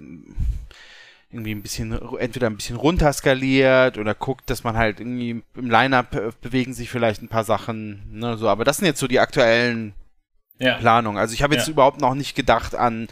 [1.34, 6.14] irgendwie ein bisschen, entweder ein bisschen runterskaliert oder guckt, dass man halt irgendwie im Line-Up
[6.16, 9.20] äh, bewegen sich vielleicht ein paar Sachen, ne, so, aber das sind jetzt so die
[9.20, 9.94] aktuellen
[10.60, 10.76] Ja.
[10.76, 11.18] Planung.
[11.18, 11.72] Also ich habe jetzt Ja.
[11.74, 13.08] überhaupt noch nicht gedacht an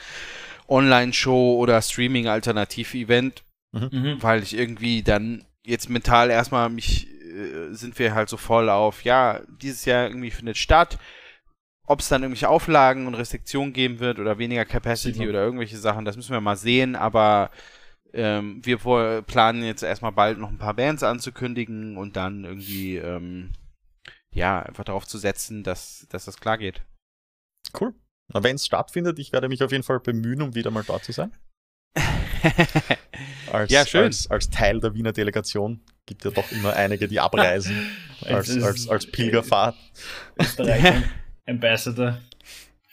[0.68, 3.42] Online-Show oder Streaming-Alternativ-Event,
[3.72, 4.18] Mhm.
[4.22, 9.04] weil ich irgendwie dann jetzt mental erstmal mich, äh, sind wir halt so voll auf,
[9.04, 10.98] ja, dieses Jahr irgendwie findet statt.
[11.86, 15.30] Ob es dann irgendwelche Auflagen und Restriktionen geben wird oder weniger Capacity man.
[15.30, 17.50] oder irgendwelche Sachen, das müssen wir mal sehen, aber
[18.14, 18.78] ähm, wir
[19.24, 23.54] planen jetzt erstmal bald noch ein paar Bands anzukündigen und dann irgendwie, ähm,
[24.32, 26.82] ja, einfach darauf zu setzen, dass, dass das klar geht.
[27.80, 27.94] Cool.
[28.28, 31.12] Wenn es stattfindet, ich werde mich auf jeden Fall bemühen, um wieder mal da zu
[31.12, 31.32] sein.
[33.52, 34.06] Als, Ja, schön.
[34.06, 37.90] Als, als Teil der Wiener Delegation gibt ja doch immer einige, die abreisen
[38.26, 39.76] als, als, als Pilgerfahrt.
[40.40, 41.04] Österreich
[41.46, 42.18] Ambassador.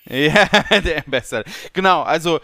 [0.08, 0.48] Ja,
[0.84, 1.44] der Ambassador.
[1.72, 2.40] Genau, also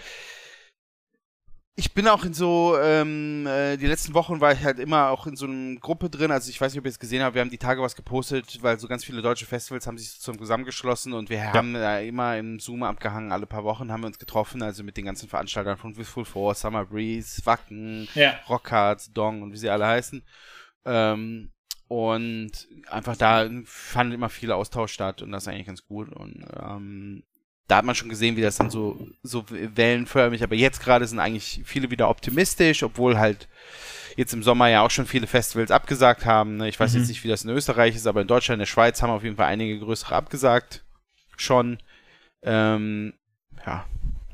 [1.74, 5.26] ich bin auch in so, ähm, äh, die letzten Wochen war ich halt immer auch
[5.26, 7.40] in so einer Gruppe drin, also ich weiß nicht, ob ihr es gesehen habt, wir
[7.40, 11.14] haben die Tage was gepostet, weil so ganz viele deutsche Festivals haben sich zum zusammengeschlossen
[11.14, 14.62] und wir haben da immer im Zoom abgehangen, alle paar Wochen haben wir uns getroffen,
[14.62, 18.38] also mit den ganzen Veranstaltern von Wistful Force, Summer Breeze, Wacken, Ja.
[18.48, 20.22] Rockhards, Dong und wie sie alle heißen.
[20.84, 21.52] Ähm,
[21.88, 22.52] und
[22.88, 26.10] einfach da fand immer viel Austausch statt und das ist eigentlich ganz gut.
[26.10, 27.22] Und ähm,
[27.72, 31.18] da hat man schon gesehen, wie das dann so, so wellenförmig, aber jetzt gerade sind
[31.18, 33.48] eigentlich viele wieder optimistisch, obwohl halt
[34.14, 36.58] jetzt im Sommer ja auch schon viele Festivals abgesagt haben.
[36.58, 36.68] Ne?
[36.68, 36.98] Ich weiß mhm.
[36.98, 39.24] jetzt nicht, wie das in Österreich ist, aber in Deutschland, in der Schweiz haben auf
[39.24, 40.84] jeden Fall einige größere abgesagt.
[41.38, 41.78] Schon.
[42.42, 43.14] Ähm,
[43.64, 43.86] ja,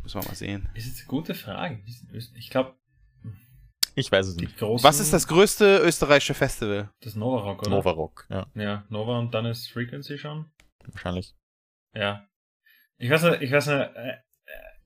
[0.02, 0.68] müssen wir mal sehen.
[0.74, 1.80] Das ist eine gute Frage.
[2.34, 2.74] Ich glaube.
[3.94, 4.60] Ich weiß es nicht.
[4.60, 6.90] Was ist das größte österreichische Festival?
[7.02, 7.70] Das Nova Rock, oder?
[7.70, 8.48] Nova Rock, ja.
[8.56, 10.50] Ja, Nova und dann ist Frequency schon.
[10.88, 11.36] Wahrscheinlich.
[11.94, 12.27] Ja.
[12.98, 14.16] Ich weiß nicht, ich weiß nicht, äh,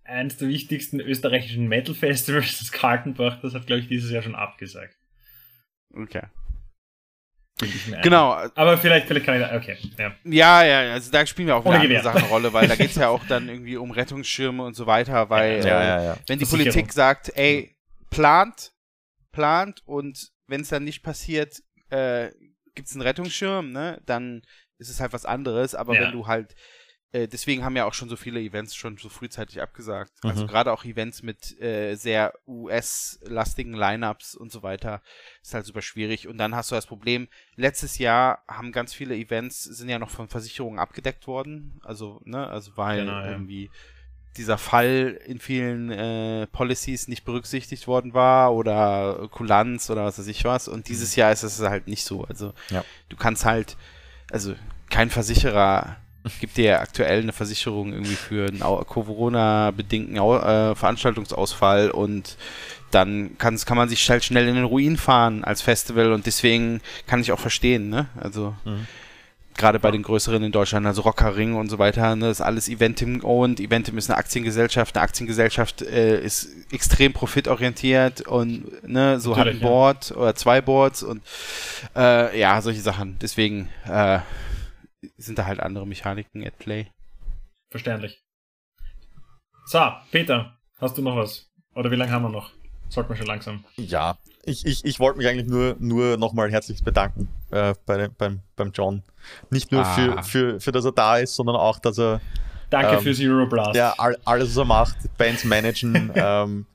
[0.04, 4.34] eins der wichtigsten österreichischen Metal Festivals, das Kaltenbach, das hat, glaube ich, dieses Jahr schon
[4.34, 4.96] abgesagt.
[5.94, 6.22] Okay.
[8.02, 8.32] Genau.
[8.54, 9.76] Aber vielleicht, vielleicht kann ich da, okay.
[9.98, 10.12] Ja.
[10.24, 12.90] ja, ja, also da spielen wir auch wieder andere Sachen eine Rolle, weil da geht
[12.90, 16.38] es ja auch dann irgendwie um Rettungsschirme und so weiter, weil ja, ja, ja, wenn
[16.38, 17.76] die Politik sagt, ey,
[18.10, 18.72] plant,
[19.30, 22.30] plant und wenn es dann nicht passiert, äh,
[22.74, 24.42] gibt es einen Rettungsschirm, ne, dann
[24.78, 26.54] ist es halt was anderes, aber wenn du halt
[27.12, 30.12] äh, deswegen haben ja auch schon so viele Events schon so frühzeitig abgesagt.
[30.22, 30.30] Also mhm.
[30.30, 35.02] Also gerade auch Events mit äh, sehr US-lastigen Lineups und so weiter
[35.42, 36.26] ist halt super schwierig.
[36.26, 40.10] Und dann hast du das Problem, letztes Jahr haben ganz viele Events, sind ja noch
[40.10, 41.80] von Versicherungen abgedeckt worden.
[41.84, 43.30] Also, ne, also weil genau, ja.
[43.30, 43.70] irgendwie
[44.38, 50.28] dieser Fall in vielen äh, Policies nicht berücksichtigt worden war oder Kulanz oder was weiß
[50.28, 50.68] ich was.
[50.68, 51.20] Und dieses mhm.
[51.20, 52.24] Jahr ist es halt nicht so.
[52.24, 52.82] Also ja.
[53.10, 53.76] du kannst halt,
[54.30, 54.54] also
[54.88, 55.98] kein Versicherer
[56.40, 62.36] gibt dir ja aktuell eine Versicherung irgendwie für einen Corona-bedingten äh, Veranstaltungsausfall und
[62.92, 67.20] dann kann man sich halt schnell in den Ruin fahren als Festival und deswegen kann
[67.20, 68.06] ich auch verstehen, ne?
[68.20, 68.86] Also mhm.
[69.56, 72.44] gerade bei den größeren in Deutschland, also Rocker Ring und so weiter, ne, das ist
[72.44, 73.60] alles Eventim owned.
[73.60, 79.62] Eventim ist eine Aktiengesellschaft, eine Aktiengesellschaft äh, ist extrem profitorientiert und ne, so Natürlich, hat
[79.62, 80.16] ein Board ja.
[80.16, 81.22] oder zwei Boards und
[81.96, 83.16] äh, ja, solche Sachen.
[83.20, 84.18] Deswegen äh,
[85.16, 86.88] sind da halt andere Mechaniken at play.
[87.70, 88.22] Verständlich.
[89.64, 89.80] So,
[90.10, 91.50] Peter, hast du noch was?
[91.74, 92.50] Oder wie lange haben wir noch?
[92.88, 93.64] Sagt man schon langsam.
[93.76, 98.40] Ja, ich, ich, ich wollte mich eigentlich nur, nur nochmal herzlich bedanken äh, bei, beim,
[98.56, 99.02] beim John.
[99.50, 99.94] Nicht nur ah.
[99.94, 102.20] für, für, für, dass er da ist, sondern auch, dass er.
[102.68, 103.74] Danke ähm, fürs Euroblast.
[103.74, 106.12] Ja, all, alles, was er macht, Bands managen.
[106.14, 106.66] ähm,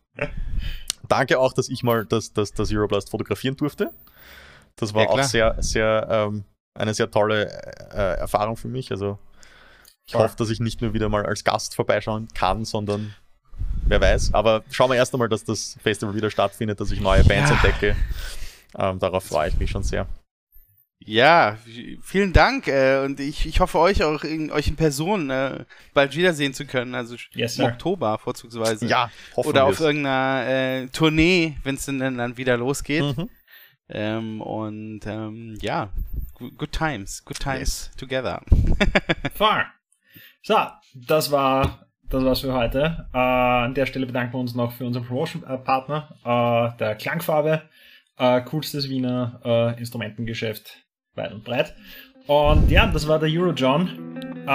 [1.07, 3.91] danke auch, dass ich mal das, das, das Euroblast fotografieren durfte.
[4.75, 6.45] Das war ja, auch sehr, sehr ähm,
[6.78, 7.45] eine sehr tolle
[7.93, 8.91] äh, Erfahrung für mich.
[8.91, 9.17] Also
[10.05, 13.13] ich hoffe, dass ich nicht nur wieder mal als Gast vorbeischauen kann, sondern
[13.86, 14.34] wer weiß.
[14.34, 17.55] Aber schauen wir erst einmal, dass das Festival wieder stattfindet, dass ich neue Bands ja.
[17.55, 17.95] entdecke.
[18.78, 20.07] Ähm, darauf freue ich mich schon sehr.
[20.99, 21.57] Ja,
[22.01, 25.63] vielen Dank äh, und ich, ich hoffe euch auch in, euch in Person äh,
[25.93, 28.88] bald wiedersehen zu können, also yes, im Oktober vorzugsweise.
[28.88, 33.15] Ja, hoffen Oder auf irgendeiner äh, Tournee, wenn es dann, dann wieder losgeht.
[33.15, 33.30] Mhm.
[33.89, 35.89] Ähm, und ähm, ja,
[36.57, 38.41] good times, good times together.
[39.33, 39.67] Far.
[40.41, 40.57] So,
[40.93, 43.07] das war das war's für heute.
[43.13, 47.63] Äh, an der Stelle bedanken wir uns noch für unseren Promotion-Partner, äh, der Klangfarbe,
[48.17, 50.85] äh, coolstes Wiener äh, Instrumentengeschäft
[51.15, 51.75] weit und breit.
[52.27, 54.15] Und ja, das war der Eurojohn.
[54.43, 54.45] Äh,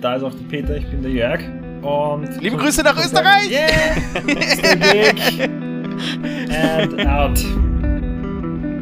[0.00, 1.40] da ist auch der Peter, ich bin der Jörg.
[1.82, 3.50] Und Liebe Grüße nach Österreich!
[3.50, 3.96] Yeah!
[4.40, 5.50] Stay big!
[6.50, 7.73] And out.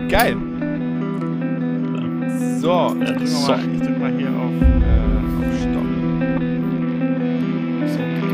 [0.09, 0.37] Geil.
[2.61, 4.95] So, ich drücke mal, drück mal, hier auf, äh,
[5.39, 5.89] auf Stopp.
[7.89, 8.32] So, okay.